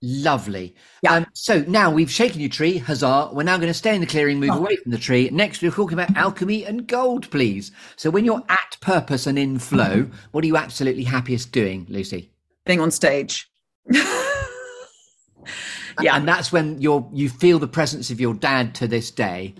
[0.02, 0.74] Lovely.
[1.02, 1.14] Yeah.
[1.14, 3.30] Um, so now we've shaken your tree, huzzah.
[3.32, 4.58] We're now going to stay in the clearing, move oh.
[4.58, 5.30] away from the tree.
[5.32, 7.72] Next, we're talking about alchemy and gold, please.
[7.96, 12.30] So when you're at purpose and in flow, what are you absolutely happiest doing, Lucy?
[12.66, 13.50] Being on stage.
[13.90, 14.04] yeah.
[15.98, 19.54] And that's when you're you feel the presence of your dad to this day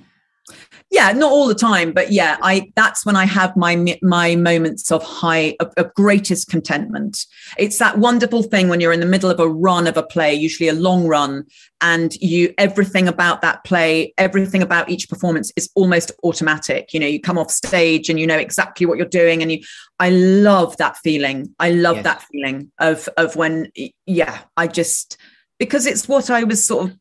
[0.90, 4.90] yeah not all the time but yeah i that's when i have my my moments
[4.90, 7.26] of high of, of, greatest contentment.
[7.58, 10.34] It's that wonderful thing when you're in the middle of a run of a play
[10.34, 11.44] usually a long run
[11.80, 16.92] and you everything about that play everything about each performance is almost automatic.
[16.92, 19.60] You know you come off stage and you know exactly what you're doing and you
[19.98, 21.54] i love that feeling.
[21.58, 22.04] I love yes.
[22.04, 23.72] that feeling of of when
[24.06, 25.16] yeah i just
[25.58, 26.96] because it's what i was sort of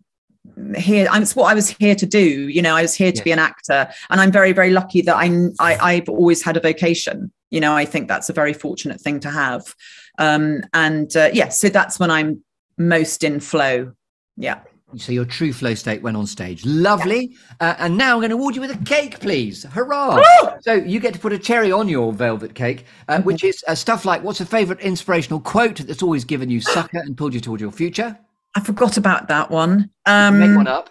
[0.77, 3.31] here it's what i was here to do you know i was here to be
[3.31, 7.31] an actor and i'm very very lucky that I, I i've always had a vocation
[7.49, 9.73] you know i think that's a very fortunate thing to have.
[10.17, 12.43] Um and uh, yeah so that's when i'm
[12.77, 13.93] most in flow.
[14.37, 14.59] Yeah.
[14.97, 16.65] So your true flow state went on stage.
[16.65, 17.35] Lovely.
[17.59, 17.71] Yeah.
[17.71, 19.63] uh, and now i'm going to award you with a cake please.
[19.63, 20.21] Hurrah!
[20.61, 23.23] So you get to put a cherry on your velvet cake uh, mm-hmm.
[23.23, 26.99] which is uh, stuff like what's a favorite inspirational quote that's always given you sucker
[26.99, 28.17] and pulled you towards your future
[28.55, 29.89] I forgot about that one.
[30.05, 30.89] Um, Make one up.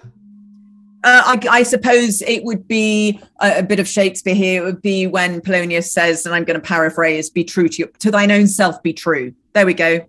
[1.03, 4.63] Uh, I, I, suppose it would be a, a, bit of Shakespeare here.
[4.63, 7.91] It would be when Polonius says, and I'm going to paraphrase, "Be true to you,
[7.99, 8.83] to thine own self.
[8.83, 10.07] Be true." There we go.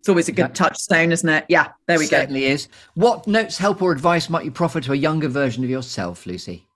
[0.00, 0.54] It's always a good yeah.
[0.54, 1.46] touchstone, isn't it?
[1.48, 2.44] Yeah, there we Certainly go.
[2.44, 2.68] Certainly is.
[2.94, 6.66] What notes, help, or advice might you proffer to a younger version of yourself, Lucy?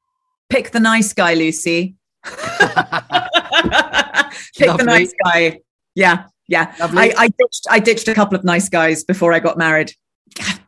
[0.49, 1.97] Pick the nice guy, Lucy.
[2.25, 2.39] Pick
[4.67, 4.79] Lovely.
[4.79, 5.61] the nice guy.
[5.95, 6.75] Yeah, yeah.
[6.81, 7.67] I, I ditched.
[7.69, 9.93] I ditched a couple of nice guys before I got married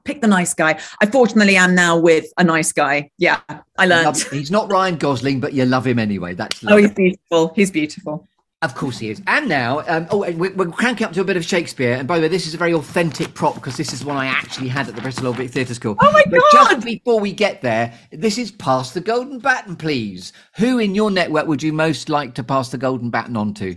[0.05, 0.81] pick the nice guy.
[1.01, 3.11] I fortunately am now with a nice guy.
[3.19, 3.41] Yeah,
[3.79, 4.17] I learned.
[4.31, 6.35] He's not Ryan Gosling, but you love him anyway.
[6.35, 6.85] That's lovely.
[6.85, 7.53] oh, he's beautiful.
[7.55, 8.29] He's beautiful.
[8.63, 9.23] Of course he is.
[9.27, 11.95] And now, um, oh, we're, we're, cranking up to a bit of Shakespeare.
[11.95, 14.27] And by the way, this is a very authentic prop because this is one I
[14.27, 15.97] actually had at the Bristol Old Vic Theatre School.
[15.99, 16.73] Oh my but God!
[16.73, 20.35] Just before we get there, this is pass the golden baton, please.
[20.57, 23.77] Who in your network would you most like to pass the golden baton on to?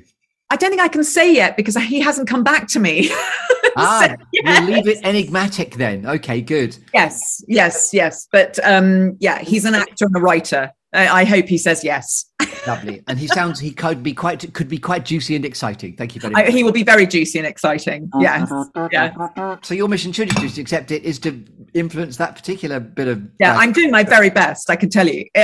[0.53, 3.09] I don't think I can say yet because he hasn't come back to me.
[3.75, 4.59] ah, so, yes.
[4.59, 6.05] we'll leave it enigmatic then.
[6.05, 6.77] Okay, good.
[6.93, 8.27] Yes, yes, yes.
[8.31, 10.71] But um, yeah, he's an actor and a writer.
[10.93, 12.25] I, I hope he says yes.
[12.67, 15.95] Lovely, and he sounds he could be quite could be quite juicy and exciting.
[15.95, 16.45] Thank you very much.
[16.45, 18.11] I, he will be very juicy and exciting.
[18.19, 18.47] Yes,
[18.91, 19.57] yeah.
[19.63, 21.43] So your mission, should you choose to accept it, is to
[21.73, 23.27] influence that particular bit of.
[23.39, 24.69] Yeah, uh, I'm doing my very best.
[24.69, 25.25] I can tell you.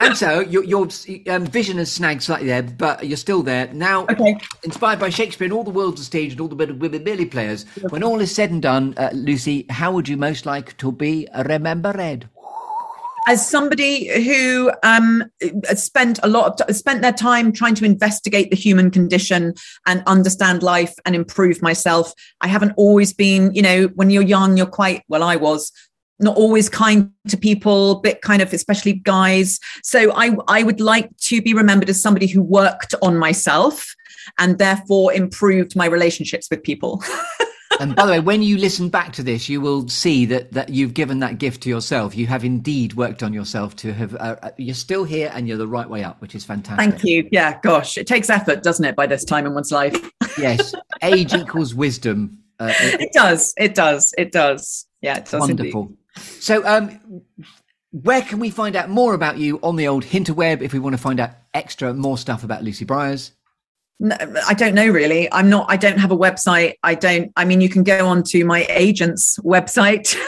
[0.00, 0.88] and so your, your
[1.28, 4.04] um, vision has snagged slightly there, but you're still there now.
[4.04, 4.36] Okay.
[4.62, 7.02] Inspired by Shakespeare and all the worlds of stage and all the bit of women
[7.02, 7.64] Billy players.
[7.90, 11.26] When all is said and done, uh, Lucy, how would you most like to be
[11.44, 12.28] remembered?
[13.26, 15.24] As somebody who um,
[15.74, 19.52] spent a lot of t- spent their time trying to investigate the human condition
[19.86, 23.52] and understand life and improve myself, I haven't always been.
[23.52, 25.22] You know, when you're young, you're quite well.
[25.22, 25.72] I was
[26.20, 29.58] not always kind to people, bit kind of, especially guys.
[29.82, 33.94] So I, I would like to be remembered as somebody who worked on myself
[34.38, 37.02] and therefore improved my relationships with people.
[37.80, 40.70] and by the way, when you listen back to this, you will see that that
[40.70, 42.16] you've given that gift to yourself.
[42.16, 44.14] You have indeed worked on yourself to have.
[44.14, 46.90] Uh, uh you're still here, and you're the right way up, which is fantastic.
[46.90, 47.28] Thank you.
[47.30, 48.96] Yeah, gosh, it takes effort, doesn't it?
[48.96, 49.96] By this time in one's life.
[50.38, 52.38] yes, age equals wisdom.
[52.60, 53.54] Uh, it, it, does.
[53.56, 54.12] It does.
[54.18, 54.86] It does.
[55.00, 55.40] Yeah, it does.
[55.40, 55.82] Wonderful.
[55.82, 55.96] Indeed.
[56.16, 57.22] So, um,
[57.90, 60.94] where can we find out more about you on the old Hinterweb if we want
[60.94, 63.32] to find out extra more stuff about Lucy Briers?
[64.00, 65.30] No, I don't know really.
[65.32, 65.66] I'm not.
[65.68, 66.74] I don't have a website.
[66.82, 67.32] I don't.
[67.36, 70.16] I mean, you can go on to my agent's website.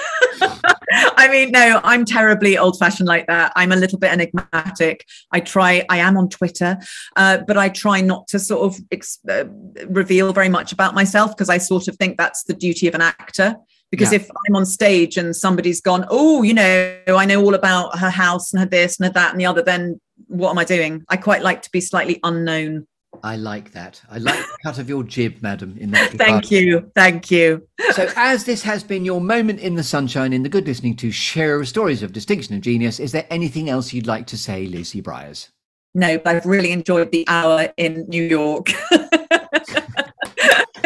[0.93, 3.53] I mean, no, I'm terribly old fashioned like that.
[3.55, 5.07] I'm a little bit enigmatic.
[5.31, 6.79] I try, I am on Twitter,
[7.15, 9.45] uh, but I try not to sort of ex- uh,
[9.89, 13.03] reveal very much about myself because I sort of think that's the duty of an
[13.03, 13.57] actor.
[13.91, 14.21] Because yeah.
[14.21, 18.11] if I'm on stage and somebody's gone, oh, you know, I know all about her
[18.11, 21.05] house and her this and her that and the other, then what am I doing?
[21.09, 22.87] I quite like to be slightly unknown.
[23.25, 24.01] I like that.
[24.09, 25.77] I like the cut of your jib, madam.
[25.79, 26.13] In that.
[26.15, 26.91] Thank you.
[26.95, 27.67] Thank you.
[27.93, 31.11] so, as this has been your moment in the sunshine in the good listening to
[31.11, 35.03] share stories of distinction and genius, is there anything else you'd like to say, Lucy
[35.03, 35.49] Briers?
[35.95, 38.69] No, but I've really enjoyed the hour in New York.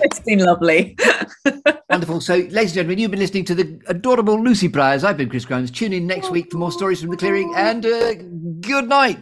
[0.05, 0.97] it's been lovely.
[1.91, 2.21] Wonderful.
[2.21, 5.05] So, ladies and gentlemen, you've been listening to the adorable Lucy Briers.
[5.05, 5.71] I've been Chris Grimes.
[5.71, 8.15] Tune in next week for more stories from the clearing, and uh,
[8.61, 9.19] good night.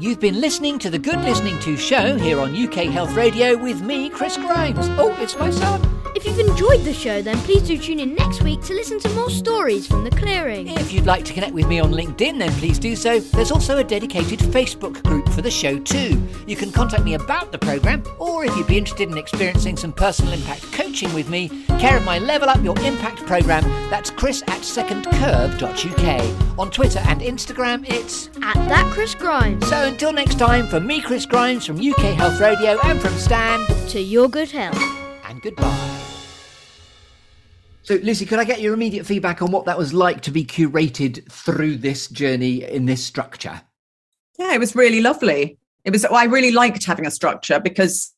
[0.00, 3.82] You've been listening to the Good Listening To show here on UK Health Radio with
[3.82, 4.88] me, Chris Grimes.
[4.90, 5.97] Oh, it's my son.
[6.14, 9.08] If you've enjoyed the show, then please do tune in next week to listen to
[9.10, 10.68] more stories from the clearing.
[10.68, 13.20] If you'd like to connect with me on LinkedIn, then please do so.
[13.20, 16.20] There's also a dedicated Facebook group for the show, too.
[16.46, 19.92] You can contact me about the programme, or if you'd be interested in experiencing some
[19.92, 21.48] personal impact coaching with me,
[21.78, 26.58] care of my Level Up Your Impact programme, that's chris at secondcurve.uk.
[26.58, 29.68] On Twitter and Instagram, it's at that Chris Grimes.
[29.68, 33.64] So until next time, for me, Chris Grimes, from UK Health Radio, and from Stan,
[33.88, 35.07] to your good health.
[35.28, 36.00] And goodbye.
[37.82, 40.44] So, Lucy, could I get your immediate feedback on what that was like to be
[40.44, 43.60] curated through this journey in this structure?
[44.38, 45.58] Yeah, it was really lovely.
[45.84, 48.14] It was, I really liked having a structure because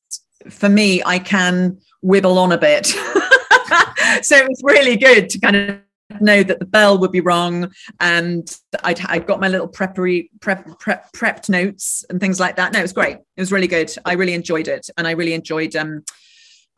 [0.48, 2.86] for me, I can wibble on a bit.
[4.22, 5.80] so it was really good to kind of
[6.20, 10.78] know that the bell would be wrong and I'd, I'd got my little preppery prep,
[10.80, 13.94] prep prepped notes and things like that no it was great it was really good
[14.04, 16.02] i really enjoyed it and i really enjoyed um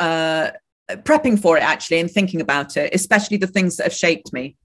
[0.03, 0.51] uh
[0.91, 4.57] prepping for it actually and thinking about it especially the things that have shaped me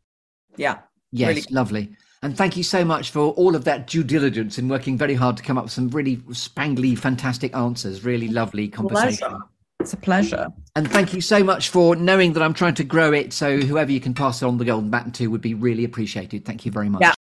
[0.57, 0.79] yeah
[1.11, 1.43] yes really.
[1.51, 5.13] lovely and thank you so much for all of that due diligence and working very
[5.13, 9.43] hard to come up with some really spangly fantastic answers really lovely conversation Pleasure.
[9.79, 10.47] It's a pleasure.
[10.75, 13.31] And thank you so much for knowing that I'm trying to grow it.
[13.31, 16.45] So whoever you can pass it on the golden baton to would be really appreciated.
[16.45, 17.01] Thank you very much.
[17.01, 17.13] Yeah,